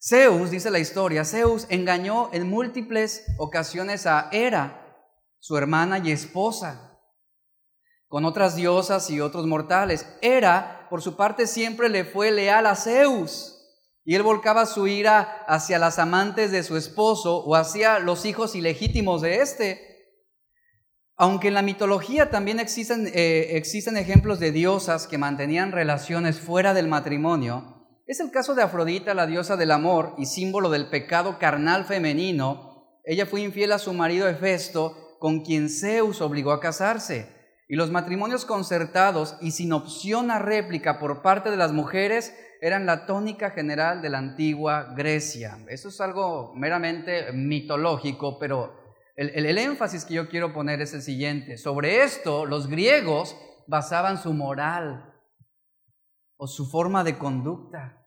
[0.00, 4.96] Zeus, dice la historia, Zeus engañó en múltiples ocasiones a Hera,
[5.38, 6.98] su hermana y esposa,
[8.08, 10.06] con otras diosas y otros mortales.
[10.22, 13.55] Hera, por su parte, siempre le fue leal a Zeus
[14.06, 18.54] y él volcaba su ira hacia las amantes de su esposo o hacia los hijos
[18.54, 19.80] ilegítimos de éste.
[21.16, 26.72] Aunque en la mitología también existen, eh, existen ejemplos de diosas que mantenían relaciones fuera
[26.72, 31.40] del matrimonio, es el caso de Afrodita, la diosa del amor y símbolo del pecado
[31.40, 33.00] carnal femenino.
[33.04, 37.28] Ella fue infiel a su marido Hefesto, con quien Zeus obligó a casarse.
[37.68, 42.86] Y los matrimonios concertados y sin opción a réplica por parte de las mujeres eran
[42.86, 45.58] la tónica general de la antigua Grecia.
[45.68, 51.56] Eso es algo meramente mitológico, pero el, énfasis que yo quiero poner es el siguiente.
[51.56, 55.14] Sobre esto, los griegos basaban su moral
[56.36, 58.06] o su forma de conducta.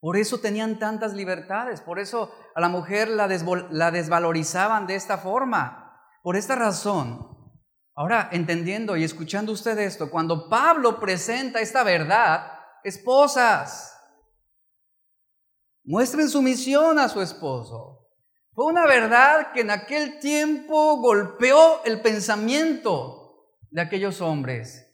[0.00, 6.00] Por eso tenían tantas libertades, por eso a la mujer la, desvalorizaban de esta forma.
[6.22, 7.31] Por esta razón,
[7.94, 12.52] ahora entendiendo y escuchando usted esto, cuando Pablo presenta esta verdad,
[12.84, 13.96] esposas,
[15.84, 18.08] muestren sumisión a su esposo.
[18.54, 24.86] Fue una verdad que en aquel tiempo golpeó el pensamiento de aquellos hombres.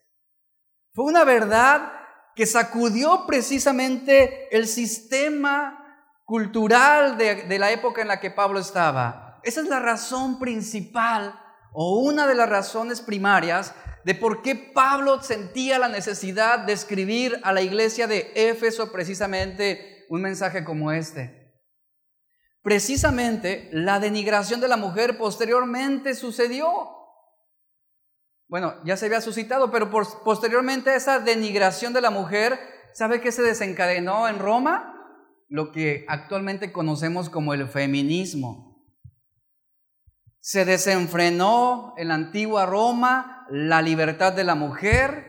[0.92, 1.92] Fue una verdad
[2.36, 5.84] que sacudió precisamente el sistema
[6.24, 9.40] cultural de, de, la época en la que Pablo estaba.
[9.42, 11.34] Esa es la razón principal
[11.72, 17.38] o una de las razones primarias de por qué Pablo sentía la necesidad de escribir
[17.42, 21.52] a la iglesia de Éfeso precisamente un mensaje como este.
[22.62, 26.68] Precisamente la denigración de la mujer posteriormente sucedió.
[28.48, 32.58] Bueno, ya se había suscitado, pero posteriormente esa denigración de la mujer,
[32.94, 34.94] ¿sabe qué se desencadenó en Roma?
[35.48, 38.67] Lo que actualmente conocemos como el feminismo.
[40.48, 45.26] Se desenfrenó en la antigua Roma la libertad de la mujer.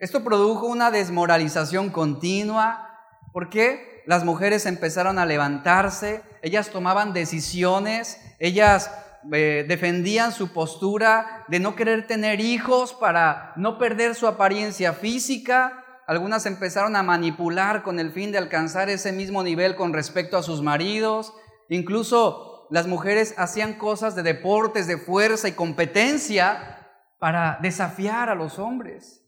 [0.00, 2.90] Esto produjo una desmoralización continua.
[3.32, 8.90] porque Las mujeres empezaron a levantarse, ellas tomaban decisiones, ellas
[9.32, 15.84] eh, defendían su postura de no querer tener hijos para no perder su apariencia física.
[16.08, 20.42] Algunas empezaron a manipular con el fin de alcanzar ese mismo nivel con respecto a
[20.42, 21.32] sus maridos.
[21.68, 26.86] Incluso las mujeres hacían cosas de deportes, de fuerza y competencia
[27.18, 29.24] para desafiar a los hombres.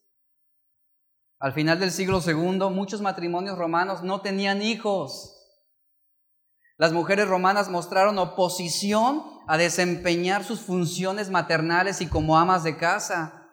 [1.39, 5.37] Al final del siglo II, muchos matrimonios romanos no tenían hijos.
[6.77, 13.49] Las mujeres romanas mostraron oposición a desempeñar sus funciones maternales y como amas de casa.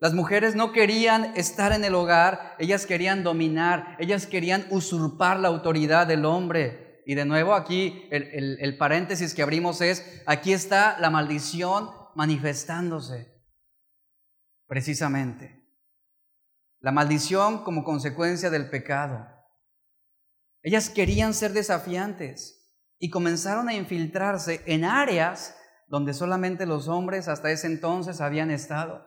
[0.00, 5.48] Las mujeres no querían estar en el hogar, ellas querían dominar, ellas querían usurpar la
[5.48, 6.83] autoridad del hombre.
[7.06, 13.32] Y de nuevo aquí el, el paréntesis que abrimos es, aquí está la maldición manifestándose,
[14.66, 15.62] precisamente.
[16.80, 19.26] La maldición como consecuencia del pecado.
[20.62, 25.56] Ellas querían ser desafiantes y comenzaron a infiltrarse en áreas
[25.88, 29.04] donde solamente los hombres hasta ese entonces habían estado.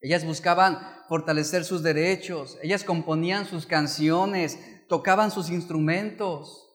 [0.00, 0.78] Ellas buscaban
[1.08, 4.58] fortalecer sus derechos, ellas componían sus canciones,
[4.88, 6.65] tocaban sus instrumentos.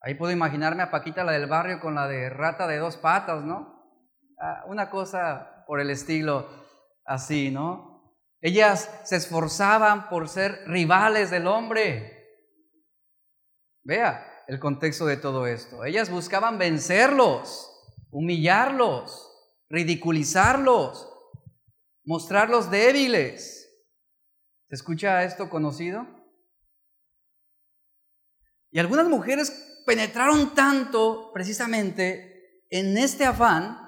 [0.00, 3.44] Ahí puedo imaginarme a Paquita, la del barrio, con la de rata de dos patas,
[3.44, 3.76] ¿no?
[4.40, 6.48] Ah, una cosa por el estilo
[7.04, 8.14] así, ¿no?
[8.40, 12.12] Ellas se esforzaban por ser rivales del hombre.
[13.82, 15.84] Vea el contexto de todo esto.
[15.84, 17.70] Ellas buscaban vencerlos,
[18.10, 19.32] humillarlos,
[19.68, 21.12] ridiculizarlos,
[22.04, 23.68] mostrarlos débiles.
[24.68, 26.06] ¿Se escucha esto conocido?
[28.70, 33.86] Y algunas mujeres penetraron tanto precisamente en este afán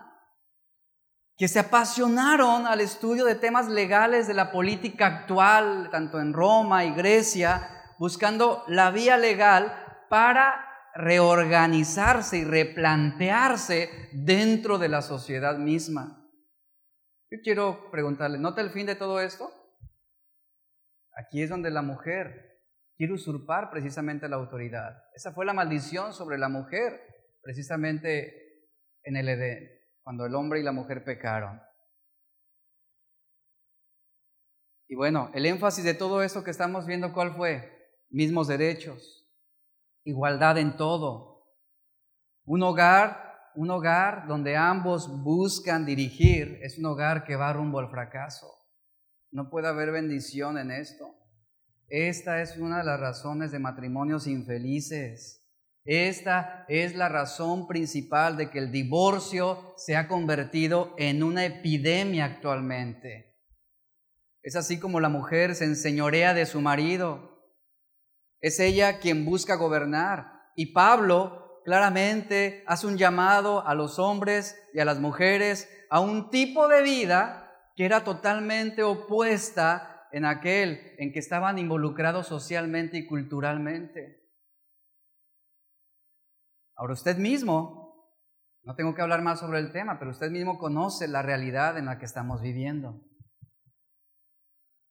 [1.36, 6.84] que se apasionaron al estudio de temas legales de la política actual, tanto en Roma
[6.84, 7.68] y Grecia,
[7.99, 16.28] buscando la vía legal para reorganizarse y replantearse dentro de la sociedad misma.
[17.30, 19.53] Yo quiero preguntarle, ¿nota el fin de todo esto?
[21.12, 22.47] Aquí es donde la mujer
[22.99, 25.03] quiere usurpar precisamente la autoridad.
[25.14, 27.01] Esa fue la maldición sobre la mujer,
[27.40, 28.66] precisamente
[29.05, 29.78] en el Edén
[30.09, 31.61] cuando el hombre y la mujer pecaron.
[34.88, 37.92] Y bueno, el énfasis de todo esto que estamos viendo, ¿cuál fue?
[38.09, 39.28] Mismos derechos,
[40.05, 41.53] igualdad en todo.
[42.46, 47.90] Un hogar, un hogar donde ambos buscan dirigir, es un hogar que va rumbo al
[47.90, 48.46] fracaso.
[49.30, 51.18] No puede haber bendición en esto.
[51.89, 55.43] Esta es una de las razones de matrimonios infelices.
[55.84, 62.26] Esta es la razón principal de que el divorcio se ha convertido en una epidemia
[62.26, 63.39] actualmente.
[64.43, 67.43] Es así como la mujer se enseñorea de su marido.
[68.41, 70.53] Es ella quien busca gobernar.
[70.57, 76.28] Y Pablo claramente hace un llamado a los hombres y a las mujeres a un
[76.28, 83.06] tipo de vida que era totalmente opuesta en aquel en que estaban involucrados socialmente y
[83.06, 84.28] culturalmente.
[86.76, 88.14] Ahora usted mismo,
[88.62, 91.86] no tengo que hablar más sobre el tema, pero usted mismo conoce la realidad en
[91.86, 93.04] la que estamos viviendo.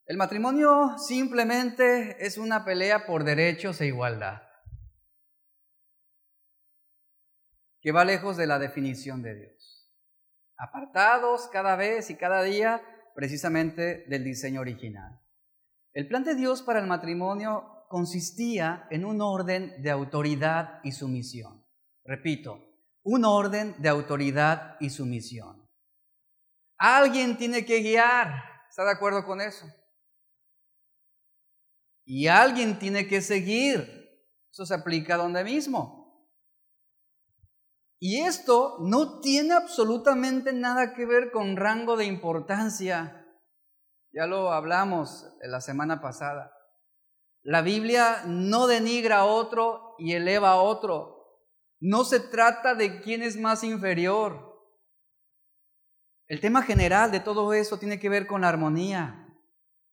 [0.05, 4.41] El matrimonio simplemente es una pelea por derechos e igualdad,
[7.81, 9.93] que va lejos de la definición de Dios.
[10.57, 12.81] Apartados cada vez y cada día
[13.17, 15.19] precisamente del diseño original.
[15.91, 21.65] El plan de Dios para el matrimonio consistía en un orden de autoridad y sumisión.
[22.05, 22.63] Repito,
[23.01, 25.67] un orden de autoridad y sumisión.
[26.77, 28.35] Alguien tiene que guiar,
[28.69, 29.65] ¿está de acuerdo con eso?
[32.05, 33.81] Y alguien tiene que seguir.
[34.51, 35.96] Eso se aplica donde mismo.
[37.99, 43.25] Y esto no tiene absolutamente nada que ver con rango de importancia.
[44.11, 46.51] Ya lo hablamos la semana pasada.
[47.41, 51.43] La Biblia no denigra a otro y eleva a otro.
[51.79, 54.47] No se trata de quién es más inferior.
[56.27, 59.27] El tema general de todo eso tiene que ver con la armonía.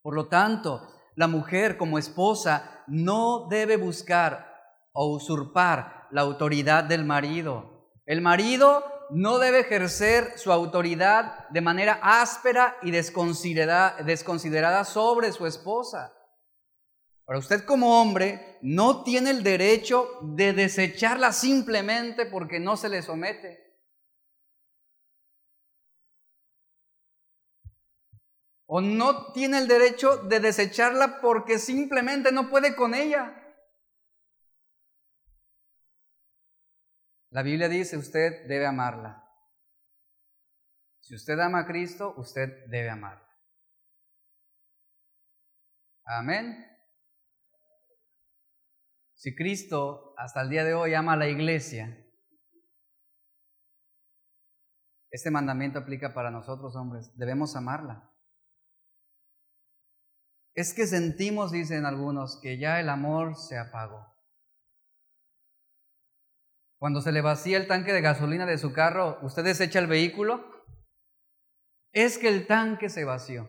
[0.02, 4.52] Por lo tanto, la mujer como esposa no debe buscar
[4.92, 7.73] o usurpar la autoridad del marido.
[8.06, 16.12] El marido no debe ejercer su autoridad de manera áspera y desconsiderada, sobre su esposa.
[17.24, 23.02] Para usted como hombre no tiene el derecho de desecharla simplemente porque no se le
[23.02, 23.62] somete.
[28.66, 33.43] O no tiene el derecho de desecharla porque simplemente no puede con ella.
[37.34, 39.28] La Biblia dice, usted debe amarla.
[41.00, 43.28] Si usted ama a Cristo, usted debe amarla.
[46.04, 46.64] Amén.
[49.14, 52.06] Si Cristo hasta el día de hoy ama a la iglesia,
[55.10, 57.16] este mandamiento aplica para nosotros hombres.
[57.16, 58.14] Debemos amarla.
[60.52, 64.13] Es que sentimos, dicen algunos, que ya el amor se apagó.
[66.84, 70.44] Cuando se le vacía el tanque de gasolina de su carro, ¿usted desecha el vehículo?
[71.92, 73.48] Es que el tanque se vació.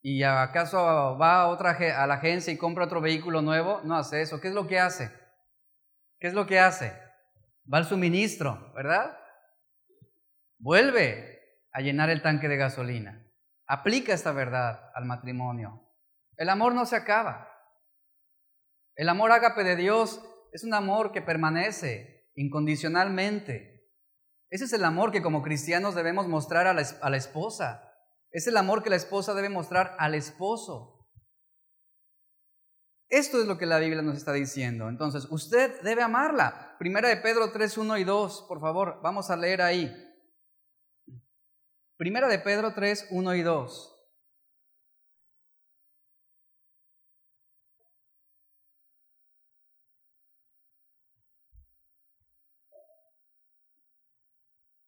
[0.00, 0.78] ¿Y acaso
[1.18, 3.82] va a, otra, a la agencia y compra otro vehículo nuevo?
[3.84, 4.40] No hace eso.
[4.40, 5.12] ¿Qué es lo que hace?
[6.18, 6.98] ¿Qué es lo que hace?
[7.70, 9.18] Va al suministro, ¿verdad?
[10.58, 11.38] Vuelve
[11.70, 13.30] a llenar el tanque de gasolina.
[13.66, 15.86] Aplica esta verdad al matrimonio.
[16.38, 17.46] El amor no se acaba.
[18.94, 23.88] El amor ágape de Dios es un amor que permanece incondicionalmente.
[24.48, 27.82] Ese es el amor que como cristianos debemos mostrar a la, esposa.
[28.30, 31.08] Es el amor que la esposa debe mostrar al esposo.
[33.08, 34.88] Esto es lo que la Biblia nos está diciendo.
[34.88, 36.76] Entonces, usted debe amarla.
[36.78, 39.92] Primera de Pedro 3, 1 y 2, por favor, vamos a leer ahí.
[41.96, 43.99] Primera de Pedro 3, 1 y 2.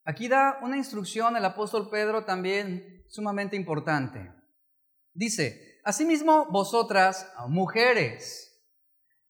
[0.04, 4.32] Aquí da una instrucción el apóstol Pedro también sumamente importante.
[5.12, 8.60] Dice, asimismo vosotras, mujeres,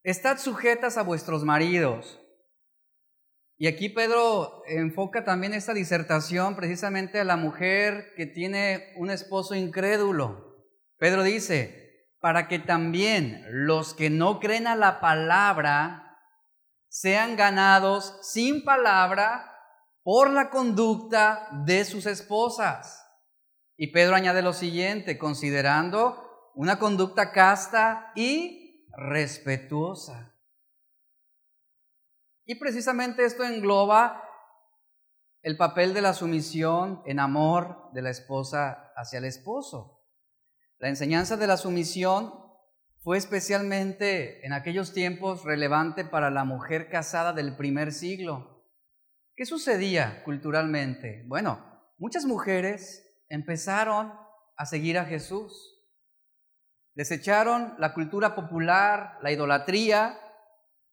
[0.03, 2.21] estad sujetas a vuestros maridos.
[3.59, 9.55] Y aquí Pedro enfoca también esta disertación precisamente a la mujer que tiene un esposo
[9.55, 10.67] incrédulo.
[10.97, 16.19] Pedro dice, para que también los que no creen a la palabra
[16.89, 19.52] sean ganados sin palabra
[20.03, 23.07] por la conducta de sus esposas.
[23.77, 30.37] Y Pedro añade lo siguiente, considerando una conducta casta y respetuosa.
[32.45, 34.23] Y precisamente esto engloba
[35.43, 40.05] el papel de la sumisión en amor de la esposa hacia el esposo.
[40.79, 42.35] La enseñanza de la sumisión
[43.03, 48.52] fue especialmente en aquellos tiempos relevante para la mujer casada del primer siglo.
[49.35, 51.25] ¿Qué sucedía culturalmente?
[51.27, 51.65] Bueno,
[51.97, 54.13] muchas mujeres empezaron
[54.57, 55.81] a seguir a Jesús.
[56.95, 60.19] Desecharon la cultura popular, la idolatría,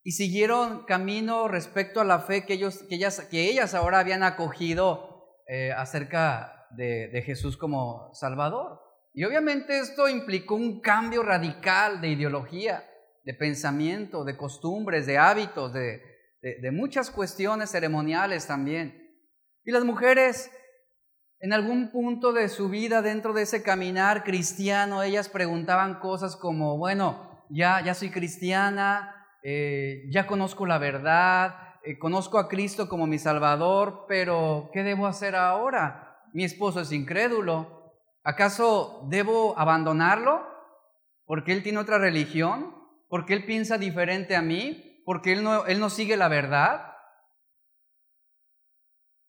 [0.03, 4.23] y siguieron camino respecto a la fe que, ellos, que, ellas, que ellas ahora habían
[4.23, 8.79] acogido eh, acerca de, de Jesús como Salvador.
[9.13, 12.89] Y obviamente esto implicó un cambio radical de ideología,
[13.25, 16.08] de pensamiento, de costumbres, de hábitos, de,
[16.41, 19.09] de, muchas cuestiones ceremoniales también.
[19.63, 20.51] Y las mujeres
[21.41, 26.77] en algún punto de su vida, dentro de ese caminar cristiano, ellas preguntaban cosas como,
[26.77, 33.07] bueno, ya, ya soy cristiana, eh, ya conozco la verdad, eh, conozco a Cristo como
[33.07, 36.19] mi Salvador, pero ¿qué debo hacer ahora?
[36.33, 37.79] Mi esposo es incrédulo.
[38.23, 40.45] ¿Acaso debo abandonarlo?
[41.25, 42.75] ¿Porque él tiene otra religión?
[43.07, 44.88] ¿Porque él piensa diferente a mí?
[45.09, 46.93] ¿Porque él no, él no sigue la verdad?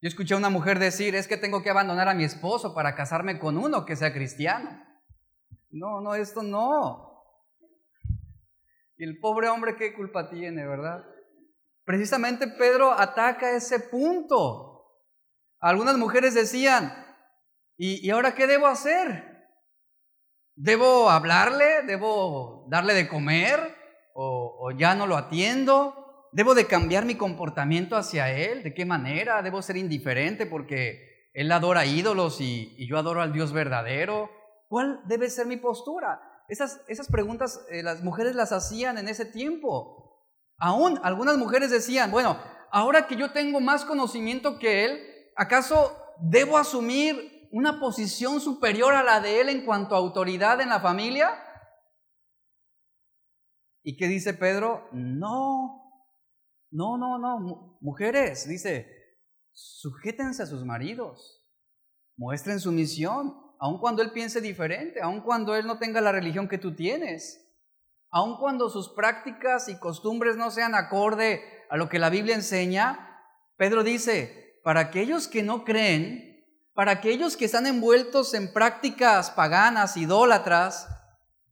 [0.03, 2.95] Yo escuché a una mujer decir, es que tengo que abandonar a mi esposo para
[2.95, 4.87] casarme con uno que sea cristiano.
[5.71, 7.25] No, no, esto no.
[8.99, 11.03] Y el pobre hombre, ¿qué culpa tiene, verdad?
[11.87, 14.85] Precisamente Pedro ataca ese punto.
[15.61, 16.93] Algunas mujeres decían,
[17.79, 19.49] ¿y, ahora qué debo hacer?
[20.57, 21.85] ¿Debo hablarle?
[21.87, 23.80] ¿Debo darle de comer?
[24.23, 26.01] O ya no lo atiendo?
[26.33, 28.63] ¿Debo de cambiar mi comportamiento hacia Él?
[28.63, 29.43] ¿De qué manera?
[29.43, 34.31] ¿Debo ser indiferente porque Él adora ídolos y, yo adoro al Dios verdadero?
[34.69, 36.21] ¿Cuál debe ser mi postura?
[36.49, 40.25] Esas, esas preguntas eh, las mujeres las hacían en ese tiempo.
[40.59, 42.39] Aún algunas mujeres decían, bueno,
[42.71, 45.01] ahora que yo tengo más conocimiento que Él,
[45.37, 50.69] ¿acaso debo asumir una posición superior a la de Él en cuanto a autoridad en
[50.69, 51.31] la familia?
[53.83, 54.89] ¿Y qué dice Pedro?
[54.93, 55.81] No,
[56.71, 58.87] no, no, no, mujeres, dice,
[59.53, 61.45] sujétense a sus maridos,
[62.17, 66.49] muestren su misión, aun cuando él piense diferente, aun cuando él no tenga la religión
[66.49, 67.47] que tú tienes,
[68.11, 73.23] aun cuando sus prácticas y costumbres no sean acorde a lo que la Biblia enseña,
[73.57, 79.97] Pedro dice, para aquellos que no creen, para aquellos que están envueltos en prácticas paganas,
[79.97, 80.89] idólatras,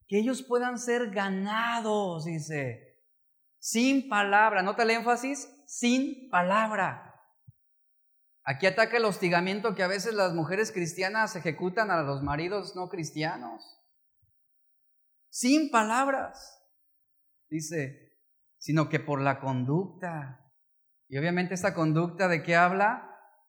[0.08, 3.04] que ellos puedan ser ganados, dice,
[3.58, 4.62] sin palabra.
[4.62, 7.14] Nota el énfasis, sin palabra.
[8.42, 12.88] Aquí ataca el hostigamiento que a veces las mujeres cristianas ejecutan a los maridos no
[12.88, 13.62] cristianos.
[15.28, 16.58] Sin palabras,
[17.50, 18.16] dice,
[18.56, 20.50] sino que por la conducta.
[21.08, 23.08] Y obviamente esta conducta de qué habla?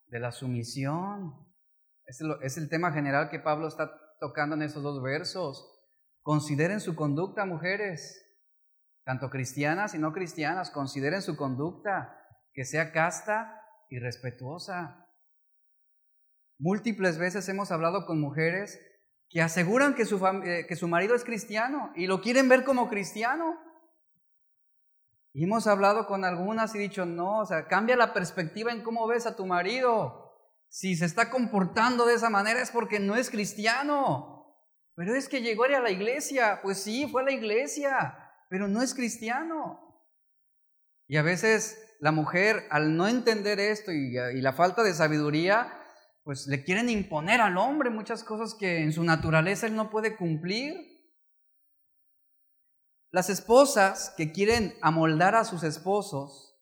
[0.10, 1.34] de la sumisión.
[2.06, 5.69] Es el, es el tema general que Pablo está tocando en esos dos versos.
[6.30, 8.24] Consideren su conducta, mujeres,
[9.04, 12.24] tanto cristianas y no cristianas, consideren su conducta,
[12.54, 13.60] que sea casta
[13.90, 15.08] y respetuosa.
[16.60, 18.80] Múltiples veces hemos hablado con mujeres
[19.28, 22.90] que aseguran que su, eh, que su marido es cristiano y lo quieren ver como
[22.90, 23.60] cristiano.
[25.34, 29.26] Hemos hablado con algunas y dicho, no, o sea, cambia la perspectiva en cómo ves
[29.26, 30.32] a tu marido.
[30.68, 34.39] Si se está comportando de esa manera es porque no es cristiano.
[35.00, 36.60] Pero es que llegó a la iglesia.
[36.62, 38.18] Pues sí, fue a la iglesia,
[38.50, 39.80] pero no es cristiano.
[41.08, 45.72] Y a veces la mujer, al no entender esto y, y la falta de sabiduría,
[46.26, 50.18] pues le quieren imponer al hombre muchas cosas que en su naturaleza él no puede
[50.18, 50.76] cumplir.
[53.10, 56.60] Las esposas que quieren amoldar a sus esposos,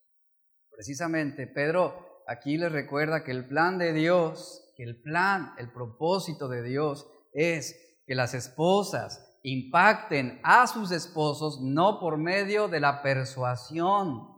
[0.70, 6.46] precisamente Pedro aquí les recuerda que el plan de Dios, que el plan, el propósito
[6.46, 13.02] de Dios es que las esposas impacten a sus esposos no por medio de la
[13.02, 14.34] persuasión,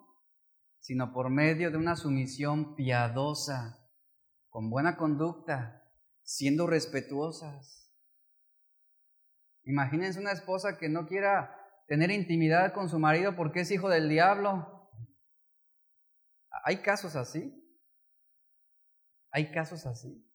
[0.80, 3.78] sino por medio de una sumisión piadosa
[4.48, 5.84] con buena conducta,
[6.24, 7.94] siendo respetuosas.
[9.62, 11.56] Imagínense una esposa que no quiera
[11.86, 14.90] tener intimidad con su marido porque es hijo del diablo.
[16.64, 17.56] ¿Hay casos así?
[19.30, 20.28] ¿Hay casos así?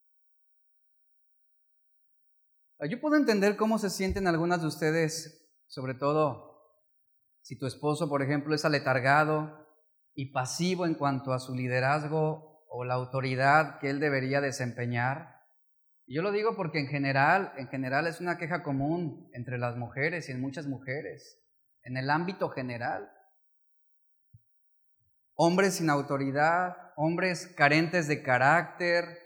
[2.82, 6.56] Yo puedo entender cómo se sienten algunas de ustedes, sobre todo
[7.42, 9.66] si tu esposo, por ejemplo, es aletargado
[10.14, 15.36] y pasivo en cuanto a su liderazgo o la autoridad que él debería desempeñar.
[16.08, 20.28] yo lo digo porque en general, en general es una queja común entre las mujeres
[20.28, 21.42] y en muchas mujeres,
[21.84, 23.10] en el ámbito general.
[25.34, 29.25] Hombres sin autoridad, hombres carentes de carácter.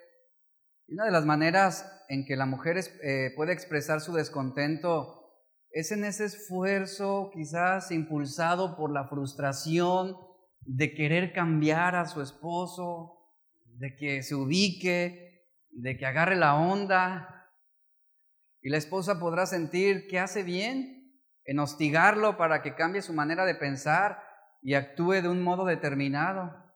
[0.89, 5.19] Y una de las maneras en que la mujer eh, puede expresar su descontento
[5.69, 10.17] es en ese esfuerzo quizás impulsado por la frustración
[10.61, 13.19] de querer cambiar a su esposo,
[13.77, 17.51] de que se ubique, de que agarre la onda.
[18.61, 23.45] Y la esposa podrá sentir que hace bien en hostigarlo para que cambie su manera
[23.45, 24.23] de pensar
[24.63, 26.68] y actúe de un modo determinado.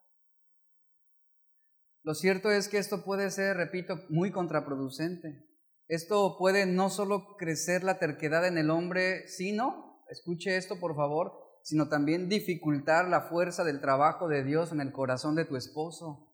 [2.04, 5.48] Lo cierto es que esto puede ser, repito, muy contraproducente.
[5.88, 11.32] Esto puede no solo crecer la terquedad en el hombre, sino, escuche esto por favor,
[11.64, 16.30] sino también dificultar la fuerza del trabajo de Dios en el corazón de tu esposo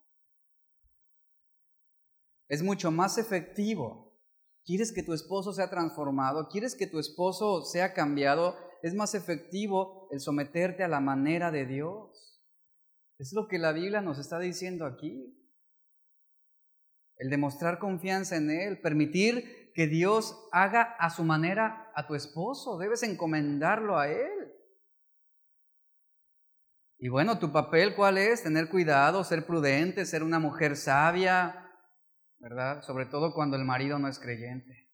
[2.50, 4.12] es mucho más efectivo.
[4.64, 6.48] ¿Quieres que tu esposo sea transformado?
[6.50, 8.56] ¿Quieres que tu esposo sea cambiado?
[8.82, 12.42] Es más efectivo el someterte a la manera de Dios.
[13.18, 15.39] Es lo que la Biblia nos está diciendo aquí.
[17.20, 22.78] El demostrar confianza en Él, permitir que Dios haga a su manera a tu esposo.
[22.78, 24.52] Debes encomendarlo a Él.
[26.98, 28.42] Y bueno, tu papel cuál es?
[28.42, 31.70] Tener cuidado, ser prudente, ser una mujer sabia,
[32.38, 32.80] ¿verdad?
[32.80, 34.88] Sobre todo cuando el marido no es creyente.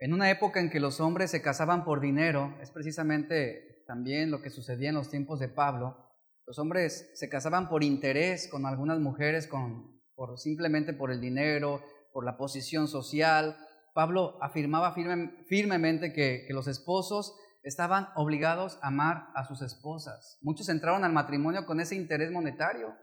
[0.00, 4.42] En una época en que los hombres se casaban por dinero, es precisamente también lo
[4.42, 6.10] que sucedía en los tiempos de Pablo,
[6.46, 11.82] los hombres se casaban por interés con algunas mujeres, con, por, simplemente por el dinero,
[12.12, 13.56] por la posición social.
[13.94, 20.38] Pablo afirmaba firmemente que, que los esposos estaban obligados a amar a sus esposas.
[20.42, 22.96] Muchos entraron al matrimonio con ese interés monetario.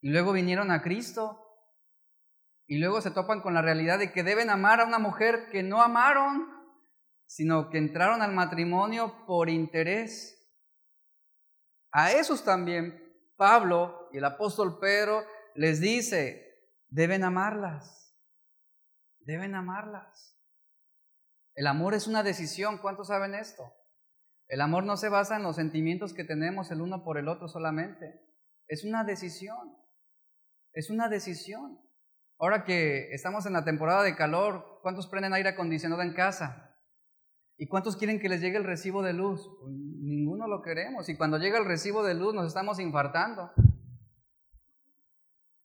[0.00, 1.42] Y luego vinieron a Cristo.
[2.66, 5.62] Y luego se topan con la realidad de que deben amar a una mujer que
[5.62, 6.48] no amaron,
[7.26, 10.32] sino que entraron al matrimonio por interés.
[11.92, 13.02] A esos también
[13.36, 18.16] Pablo el apóstol Pedro les dice, deben amarlas,
[19.20, 20.38] deben amarlas.
[21.54, 23.72] El amor es una decisión, ¿cuántos saben esto?
[24.48, 27.48] El amor no se basa en los sentimientos que tenemos el uno por el otro
[27.48, 28.26] solamente,
[28.68, 29.76] es una decisión.
[30.72, 31.80] Es una decisión.
[32.38, 36.76] Ahora que estamos en la temporada de calor, ¿cuántos prenden aire acondicionado en casa?
[37.56, 39.48] ¿Y cuántos quieren que les llegue el recibo de luz?
[39.60, 41.08] Pues, ninguno lo queremos.
[41.08, 43.52] Y cuando llega el recibo de luz nos estamos infartando.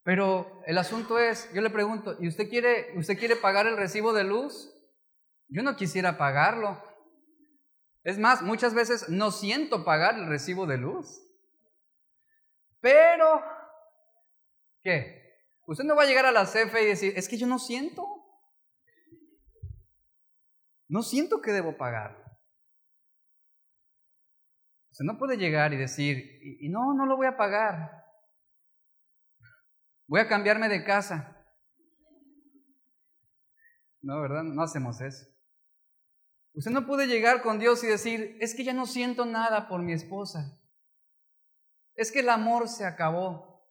[0.04, 4.14] Pero el asunto es, yo le pregunto, ¿y usted quiere, usted quiere pagar el recibo
[4.14, 4.74] de luz?
[5.47, 6.82] Yo no quisiera pagarlo.
[8.04, 11.22] Es más, muchas veces no siento pagar el recibo de luz.
[12.80, 13.43] Pero
[14.82, 15.22] ¿Qué?
[15.68, 18.06] Usted no va a llegar a la CFE y decir, es que yo no siento.
[20.88, 22.18] No siento que debo pagar.
[24.91, 26.18] Usted no puede llegar y decir,
[26.60, 28.01] y, no, no lo voy a pagar.
[30.12, 31.41] Voy a cambiarme de casa.
[34.01, 34.43] No, ¿verdad?
[34.43, 35.26] No hacemos eso.
[36.53, 39.82] Usted no puede llegar con Dios y decir, es que ya no siento nada por
[39.82, 40.59] mi esposa.
[41.95, 43.66] Es que el amor se acabó.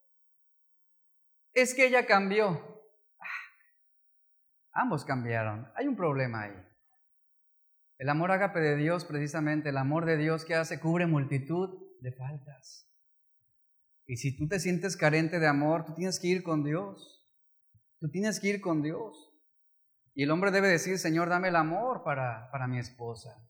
[1.52, 2.48] Es que ella cambió.
[3.18, 5.70] Ah, ambos cambiaron.
[5.76, 6.56] Hay un problema ahí.
[7.98, 12.12] El amor ágape de Dios, precisamente, el amor de Dios que hace, cubre multitud de
[12.12, 12.89] faltas.
[14.10, 17.24] Y si tú te sientes carente de amor, tú tienes que ir con Dios.
[18.00, 19.32] Tú tienes que ir con Dios.
[20.14, 23.40] Y el hombre debe decir, Señor, dame el amor para, para mi esposa.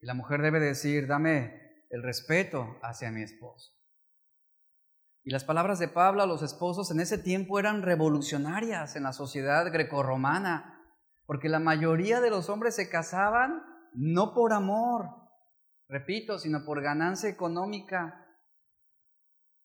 [0.00, 3.76] Y la mujer debe decir, dame el respeto hacia mi esposo.
[5.24, 9.12] Y las palabras de Pablo a los esposos en ese tiempo eran revolucionarias en la
[9.12, 10.84] sociedad grecorromana,
[11.26, 13.60] porque la mayoría de los hombres se casaban
[13.92, 15.08] no por amor,
[15.88, 18.24] repito, sino por ganancia económica.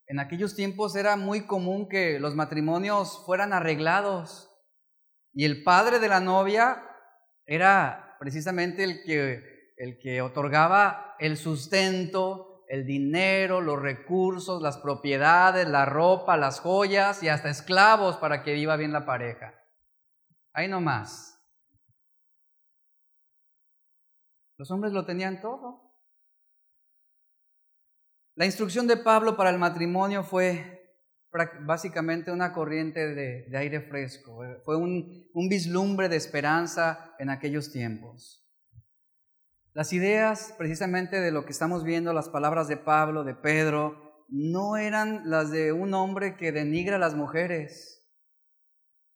[0.08, 4.49] En aquellos tiempos era muy común que los matrimonios fueran arreglados
[5.34, 6.84] y el padre de la novia
[7.45, 15.68] era precisamente el que, el que otorgaba el sustento, el dinero, los recursos, las propiedades,
[15.68, 19.54] la ropa, las joyas y hasta esclavos para que viva bien la pareja.
[20.54, 21.39] Ahí no más.
[24.58, 25.82] Los hombres lo tenían todo.
[28.36, 30.81] La instrucción de Pablo para el matrimonio fue
[31.61, 37.71] básicamente una corriente de, aire fresco, eh, fue un, un vislumbre de esperanza en aquellos
[37.71, 38.43] tiempos.
[39.73, 44.77] Las ideas precisamente de lo que estamos viendo, las palabras de Pablo, de Pedro, no
[44.77, 48.03] eran las de un hombre que denigra a las mujeres.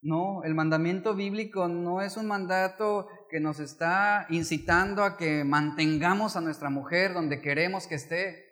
[0.01, 6.35] No, el mandamiento bíblico no es un mandato que nos está incitando a que mantengamos
[6.35, 8.46] a nuestra mujer donde queremos que esté.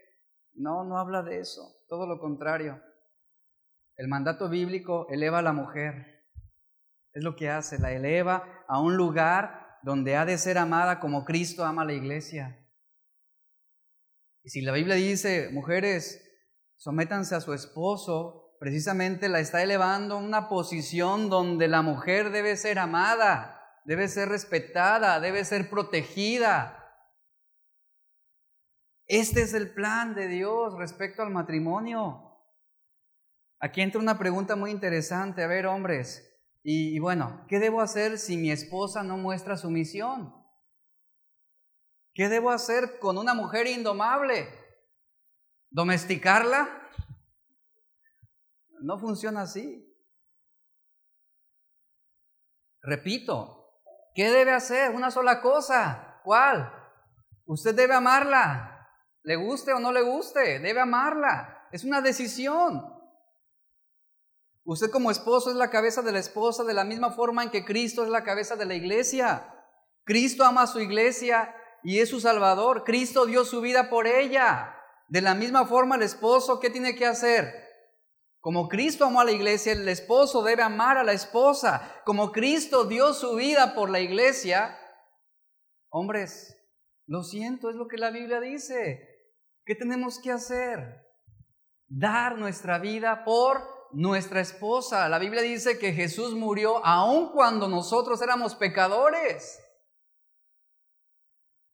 [0.56, 2.82] No, no habla de eso, todo lo contrario.
[3.98, 6.26] El mandato bíblico eleva a la mujer.
[7.14, 11.24] Es lo que hace, la eleva a un lugar donde ha de ser amada como
[11.24, 12.60] Cristo ama a la iglesia.
[14.44, 16.22] Y si la Biblia dice, mujeres,
[16.76, 22.56] sométanse a su esposo, precisamente la está elevando a una posición donde la mujer debe
[22.58, 26.85] ser amada, debe ser respetada, debe ser protegida.
[29.08, 32.26] Este es el plan de Dios respecto al matrimonio.
[33.60, 35.44] Aquí entra una pregunta muy interesante.
[35.44, 40.34] A ver, hombres, y, bueno, ¿qué debo hacer si mi esposa no muestra sumisión?
[42.16, 44.50] ¿Qué debo hacer con una mujer indomable?
[45.70, 46.90] ¿Domesticarla?
[48.82, 49.96] No funciona así.
[52.82, 53.82] Repito,
[54.16, 54.92] ¿qué debe hacer?
[54.92, 56.22] Una sola cosa.
[56.24, 56.72] ¿Cuál?
[57.46, 58.75] Usted debe amarla.
[59.26, 61.68] Le guste o no le guste, debe amarla.
[61.72, 62.86] Es una decisión.
[64.64, 67.66] Usted como esposo es la cabeza de la esposa de la misma forma en que
[67.66, 69.52] Cristo es la cabeza de la iglesia.
[70.04, 72.84] Cristo ama a su iglesia y es su salvador.
[72.84, 74.76] Cristo dio su vida por ella.
[75.08, 77.52] De la misma forma el esposo, ¿qué tiene que hacer?
[78.42, 82.04] Como Cristo amó a la iglesia, el esposo debe amar a la esposa.
[82.06, 84.78] Como Cristo dio su vida por la iglesia,
[85.90, 86.56] hombres,
[87.08, 89.15] lo siento, es lo que la Biblia dice.
[89.66, 91.04] ¿Qué tenemos que hacer?
[91.88, 93.62] Dar nuestra vida por
[93.92, 95.10] nuestra esposa.
[95.10, 99.60] La Biblia dice que Jesús murió aun cuando nosotros éramos pecadores.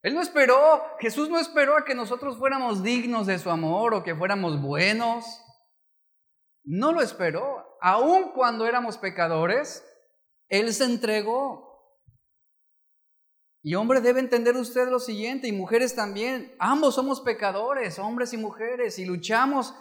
[0.04, 4.04] Él no esperó, Jesús no esperó a que nosotros fuéramos dignos de su amor o
[4.04, 5.26] que fuéramos buenos.
[6.64, 7.78] No lo esperó.
[7.82, 9.86] Aun cuando éramos pecadores,
[10.48, 11.71] Él se entregó.
[13.64, 16.56] Y hombre, debe entender usted lo siguiente, y mujeres también.
[16.60, 19.76] Ambos somos pecadores, hombres y mujeres, y luchamos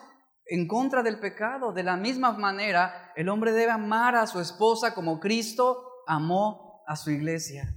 [0.47, 1.73] en contra del pecado.
[1.73, 6.97] De la misma manera, el hombre debe amar a su esposa como Cristo amó a
[6.97, 7.77] su iglesia.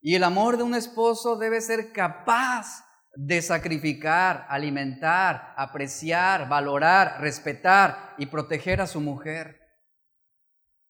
[0.00, 2.84] Y el amor de un esposo debe ser capaz
[3.14, 9.61] de sacrificar, alimentar, apreciar, valorar, respetar y proteger a su mujer.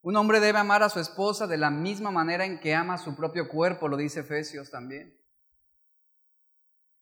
[0.03, 2.99] Un hombre debe amar a su esposa de la misma manera en que ama a
[2.99, 5.17] su propio cuerpo, lo dice Efesios también.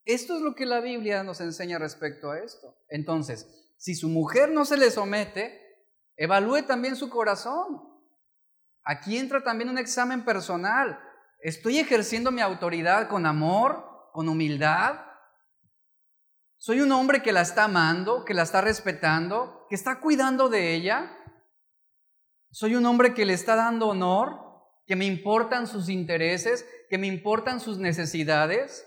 [0.04, 2.76] Esto es lo que la Biblia nos enseña respecto a esto.
[2.88, 3.48] Entonces,
[3.78, 5.58] si su mujer no se le somete,
[6.16, 7.80] evalúe también su corazón.
[8.84, 11.00] Aquí entra también un examen personal.
[11.40, 15.00] ¿Estoy ejerciendo mi autoridad con amor, con humildad?
[16.58, 20.74] ¿Soy un hombre que la está amando, que la está respetando, que está cuidando de
[20.74, 21.16] ella?
[22.52, 24.40] ¿Soy un hombre que le está dando honor,
[24.86, 28.84] que me importan sus intereses, que me importan sus necesidades?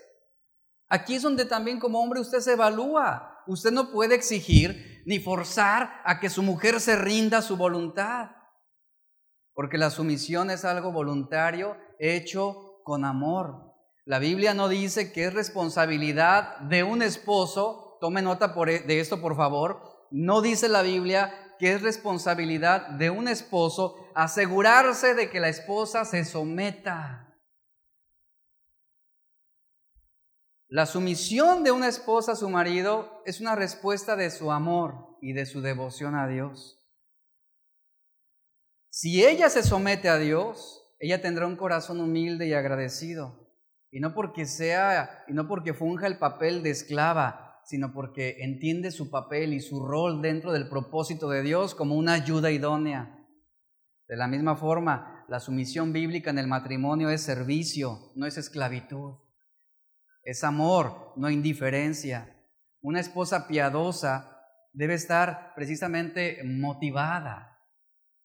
[0.90, 3.42] Aquí es donde también como hombre usted se evalúa.
[3.48, 8.32] Usted no puede exigir ni forzar a que su mujer se rinda a su voluntad.
[9.54, 13.74] Porque la sumisión es algo voluntario hecho con amor.
[14.06, 19.22] La Biblia no dice que es responsabilidad de un esposo, tome nota e, de esto
[19.22, 21.34] por favor, no dice la Biblia
[21.64, 27.34] que es responsabilidad de un esposo asegurarse de que la esposa se someta.
[30.68, 35.32] La sumisión de una esposa a su marido es una respuesta de su amor y
[35.32, 36.86] de su devoción a Dios.
[38.90, 43.56] Si ella se somete a Dios, ella tendrá un corazón humilde y agradecido.
[43.90, 48.92] Y no porque sea, y no porque funja el papel de esclava, sino porque entiende
[48.92, 53.20] su papel y su rol dentro del propósito de Dios como una ayuda idónea.
[54.08, 59.16] De la misma forma, la sumisión bíblica en el matrimonio es servicio, no es esclavitud.
[60.24, 62.30] Es amor, no indiferencia.
[62.82, 64.42] Una esposa piadosa
[64.74, 67.60] debe estar precisamente motivada,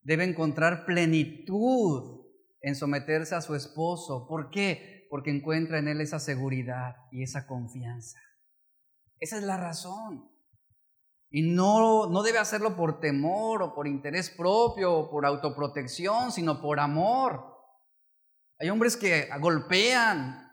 [0.03, 2.27] debe encontrar plenitud
[2.61, 4.27] en someterse a su esposo.
[4.29, 5.07] ¿Por qué?
[5.11, 8.19] Porque encuentra en él esa seguridad y esa confianza.
[9.21, 10.31] Esa es la razón.
[11.31, 16.61] Y no, no debe hacerlo por temor o por interés propio o por autoprotección, sino
[16.61, 17.57] por amor.
[18.59, 20.49] Hay hombres que golpean,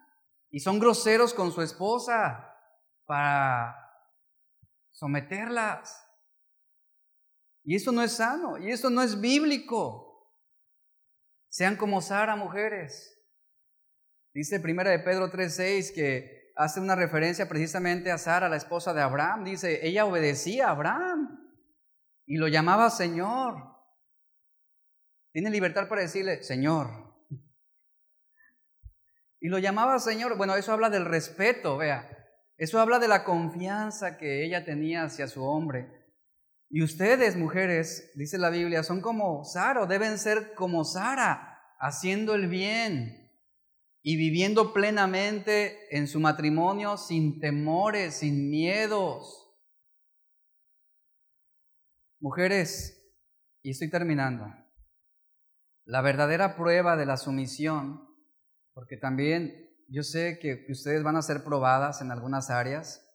[0.55, 2.49] y son groseros con su esposa
[3.05, 3.75] para
[4.89, 6.01] someterlas.
[7.65, 10.31] Y eso no es sano, y eso no es bíblico.
[11.49, 13.21] Sean como Sara, mujeres.
[14.33, 19.01] Dice primera de Pedro 3:6 que hace una referencia precisamente a Sara, la esposa de
[19.01, 19.43] Abraham.
[19.43, 21.39] Dice, ella obedecía a Abraham
[22.25, 23.75] y lo llamaba Señor.
[25.31, 27.05] Tiene libertad para decirle, Señor,
[29.41, 30.37] y lo llamaba Señor.
[30.37, 32.09] Bueno, eso habla del respeto, vea.
[32.57, 36.05] Eso habla de la confianza que ella tenía hacia su hombre.
[36.69, 42.47] Y ustedes, mujeres, dice la Biblia, son como Sara, deben ser como Sara, haciendo el
[42.47, 43.24] bien
[44.07, 49.51] y viviendo plenamente en su matrimonio sin temores, sin miedos.
[52.19, 53.03] Mujeres,
[53.63, 54.45] y estoy terminando,
[55.85, 58.07] la verdadera prueba de la sumisión
[58.75, 63.11] porque también yo sé que ustedes van a ser probadas en algunas áreas.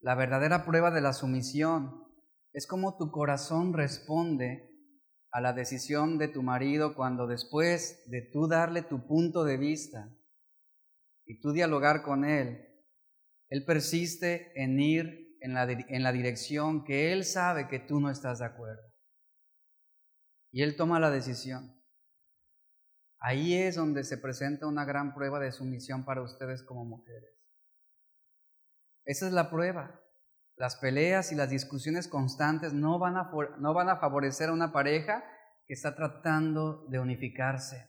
[0.00, 2.04] La verdadera prueba de la sumisión
[2.52, 4.69] es cómo tu corazón responde
[5.32, 10.10] a la decisión de tu marido cuando después de tú darle tu punto de vista
[11.24, 12.66] y tú dialogar con él,
[13.48, 18.10] él persiste en ir en la, en la dirección que él sabe que tú no
[18.10, 18.82] estás de acuerdo.
[20.52, 21.80] Y él toma la decisión.
[23.20, 27.30] Ahí es donde se presenta una gran prueba de sumisión para ustedes como mujeres.
[29.04, 29.99] Esa es la prueba.
[30.60, 33.30] Las peleas y las discusiones constantes no van a,
[33.60, 35.24] no van a favorecer a una pareja
[35.64, 37.88] que está tratando de unificarse,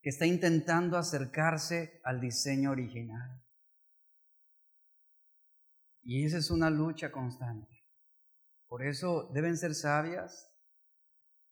[0.00, 3.44] que está intentando acercarse al diseño original.
[6.00, 7.84] Y esa es una lucha constante.
[8.68, 10.48] Por eso deben ser sabias,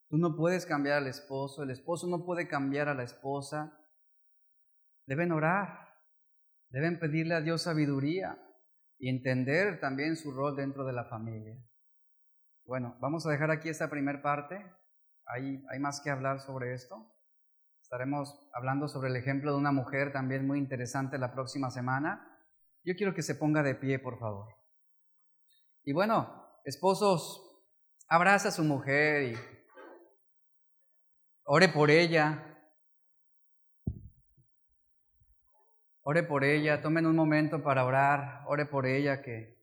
[0.09, 3.79] Tú no puedes cambiar al esposo, el esposo no puede cambiar a la esposa.
[5.05, 5.87] Deben orar,
[6.69, 8.37] deben pedirle a Dios sabiduría
[9.01, 11.57] y entender también su rol dentro de la familia.
[12.65, 14.63] Bueno, vamos a dejar aquí esta primera parte.
[15.25, 17.11] Hay, hay más que hablar sobre esto.
[17.81, 22.27] Estaremos hablando sobre el ejemplo de una mujer también muy interesante la próxima semana.
[22.83, 24.53] Yo quiero que se ponga de pie, por favor.
[25.83, 27.65] Y bueno, esposos,
[28.07, 29.35] abraza a su mujer y
[31.43, 32.50] Ore por ella.
[36.03, 39.57] Ore por ella, tomen un momento para orar, ore por ella, que,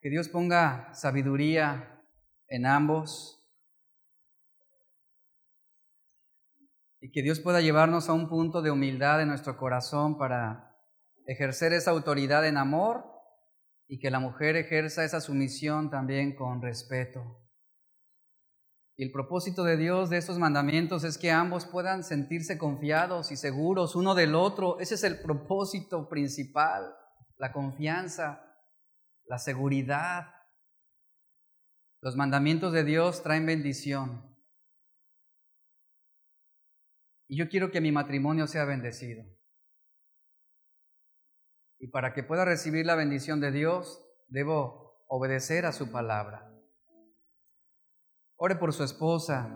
[0.00, 2.02] que Dios ponga sabiduría
[2.48, 3.42] en ambos
[7.00, 10.76] y que Dios pueda llevarnos a un punto de humildad en nuestro corazón para
[11.26, 13.04] ejercer esa autoridad en amor
[13.88, 17.45] y que la mujer ejerza esa sumisión también con respeto.
[18.96, 23.36] Y el propósito de Dios de estos mandamientos es que ambos puedan sentirse confiados y
[23.36, 24.80] seguros uno del otro.
[24.80, 26.96] Ese es el propósito principal,
[27.36, 28.56] la confianza,
[29.26, 30.28] la seguridad.
[32.00, 34.34] Los mandamientos de Dios traen bendición.
[37.28, 39.24] Y yo quiero que mi matrimonio sea bendecido.
[41.78, 46.55] Y para que pueda recibir la bendición de Dios, debo obedecer a su palabra.
[48.36, 49.50] Ore por su esposa.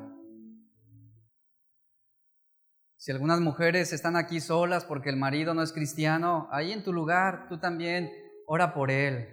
[2.96, 6.92] Si algunas mujeres están aquí solas porque el marido no es cristiano, ahí en tu
[6.92, 8.10] lugar tú también
[8.46, 9.28] ora por él.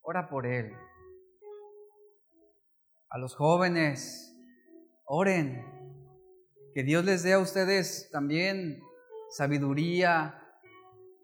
[0.00, 0.72] Ora por él.
[3.10, 4.34] a los jóvenes,
[5.04, 5.64] oren,
[6.74, 8.80] que Dios les dé a ustedes también
[9.30, 10.42] sabiduría,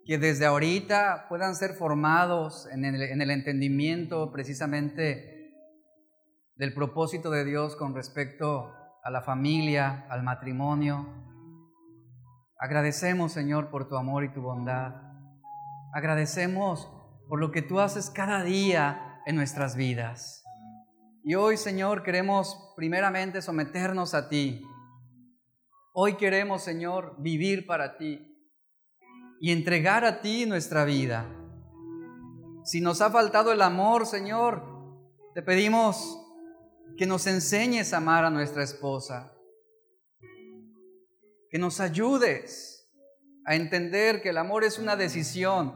[0.05, 5.40] que desde ahorita puedan ser formados en el, en el entendimiento precisamente
[6.61, 8.71] del propósito de Dios con respecto
[9.03, 11.07] a la familia, al matrimonio.
[12.59, 14.93] Agradecemos, Señor, por tu amor y tu bondad.
[15.91, 16.87] Agradecemos
[17.27, 20.43] por lo que tú haces cada día en nuestras vidas.
[21.23, 24.63] Y hoy, Señor, queremos primeramente someternos a ti.
[25.95, 28.37] Hoy queremos, Señor, vivir para ti
[29.39, 31.25] y entregar a ti nuestra vida.
[32.65, 34.63] Si nos ha faltado el amor, Señor,
[35.33, 36.20] te pedimos
[36.97, 39.33] que nos enseñes a amar a nuestra esposa,
[41.49, 42.89] que nos ayudes
[43.45, 45.73] a entender que el amor es una decisión,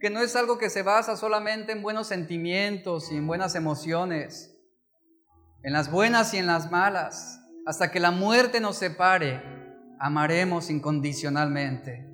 [0.00, 4.58] que no es algo que se basa solamente en buenos sentimientos y en buenas emociones,
[5.62, 9.40] en las buenas y en las malas, hasta que la muerte nos separe,
[10.00, 12.08] amaremos incondicionalmente.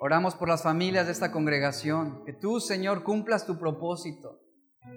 [0.00, 4.40] Oramos por las familias de esta congregación, que tú, Señor, cumplas tu propósito,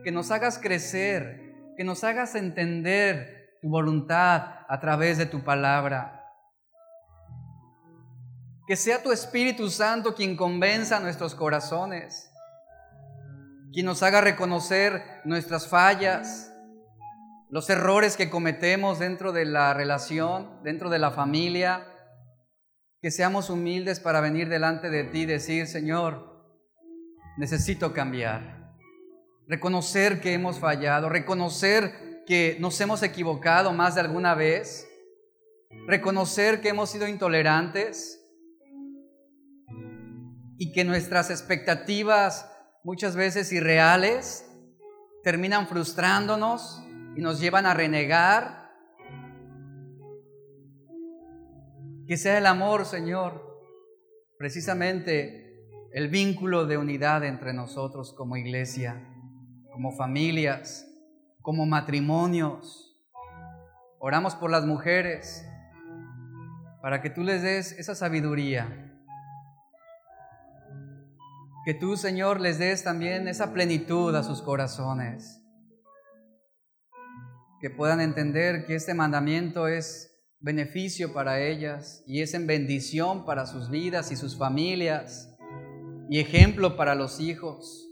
[0.03, 1.50] que nos hagas crecer,
[1.81, 6.31] que nos hagas entender tu voluntad a través de tu palabra.
[8.67, 12.31] Que sea tu Espíritu Santo quien convenza nuestros corazones,
[13.73, 16.53] quien nos haga reconocer nuestras fallas,
[17.49, 21.87] los errores que cometemos dentro de la relación, dentro de la familia,
[23.01, 26.45] que seamos humildes para venir delante de ti y decir, Señor,
[27.37, 28.60] necesito cambiar.
[29.47, 34.87] Reconocer que hemos fallado, reconocer que nos hemos equivocado más de alguna vez,
[35.87, 38.21] reconocer que hemos sido intolerantes
[40.57, 42.47] y que nuestras expectativas
[42.83, 44.45] muchas veces irreales
[45.23, 46.83] terminan frustrándonos
[47.15, 48.71] y nos llevan a renegar.
[52.07, 53.51] Que sea el amor, Señor,
[54.37, 55.41] precisamente
[55.93, 59.10] el vínculo de unidad entre nosotros como iglesia,
[59.81, 60.87] como familias,
[61.41, 62.95] como matrimonios.
[63.97, 65.43] Oramos por las mujeres
[66.83, 68.93] para que tú les des esa sabiduría.
[71.65, 75.43] Que tú, Señor, les des también esa plenitud a sus corazones.
[77.59, 83.47] Que puedan entender que este mandamiento es beneficio para ellas y es en bendición para
[83.47, 85.35] sus vidas y sus familias
[86.07, 87.90] y ejemplo para los hijos.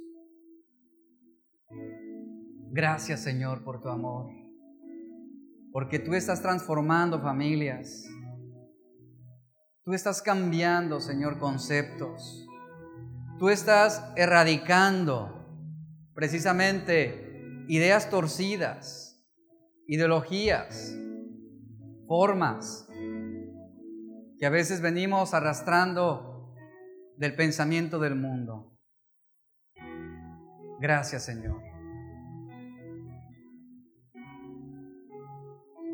[2.71, 4.27] Gracias Señor por tu amor,
[5.71, 8.05] porque tú estás transformando familias,
[9.83, 12.45] tú estás cambiando Señor conceptos,
[13.39, 15.47] tú estás erradicando
[16.13, 19.19] precisamente ideas torcidas,
[19.87, 20.95] ideologías
[22.07, 22.87] formas
[24.37, 26.53] que a veces venimos arrastrando
[27.17, 28.77] del pensamiento del mundo.
[30.79, 31.68] Gracias Señor.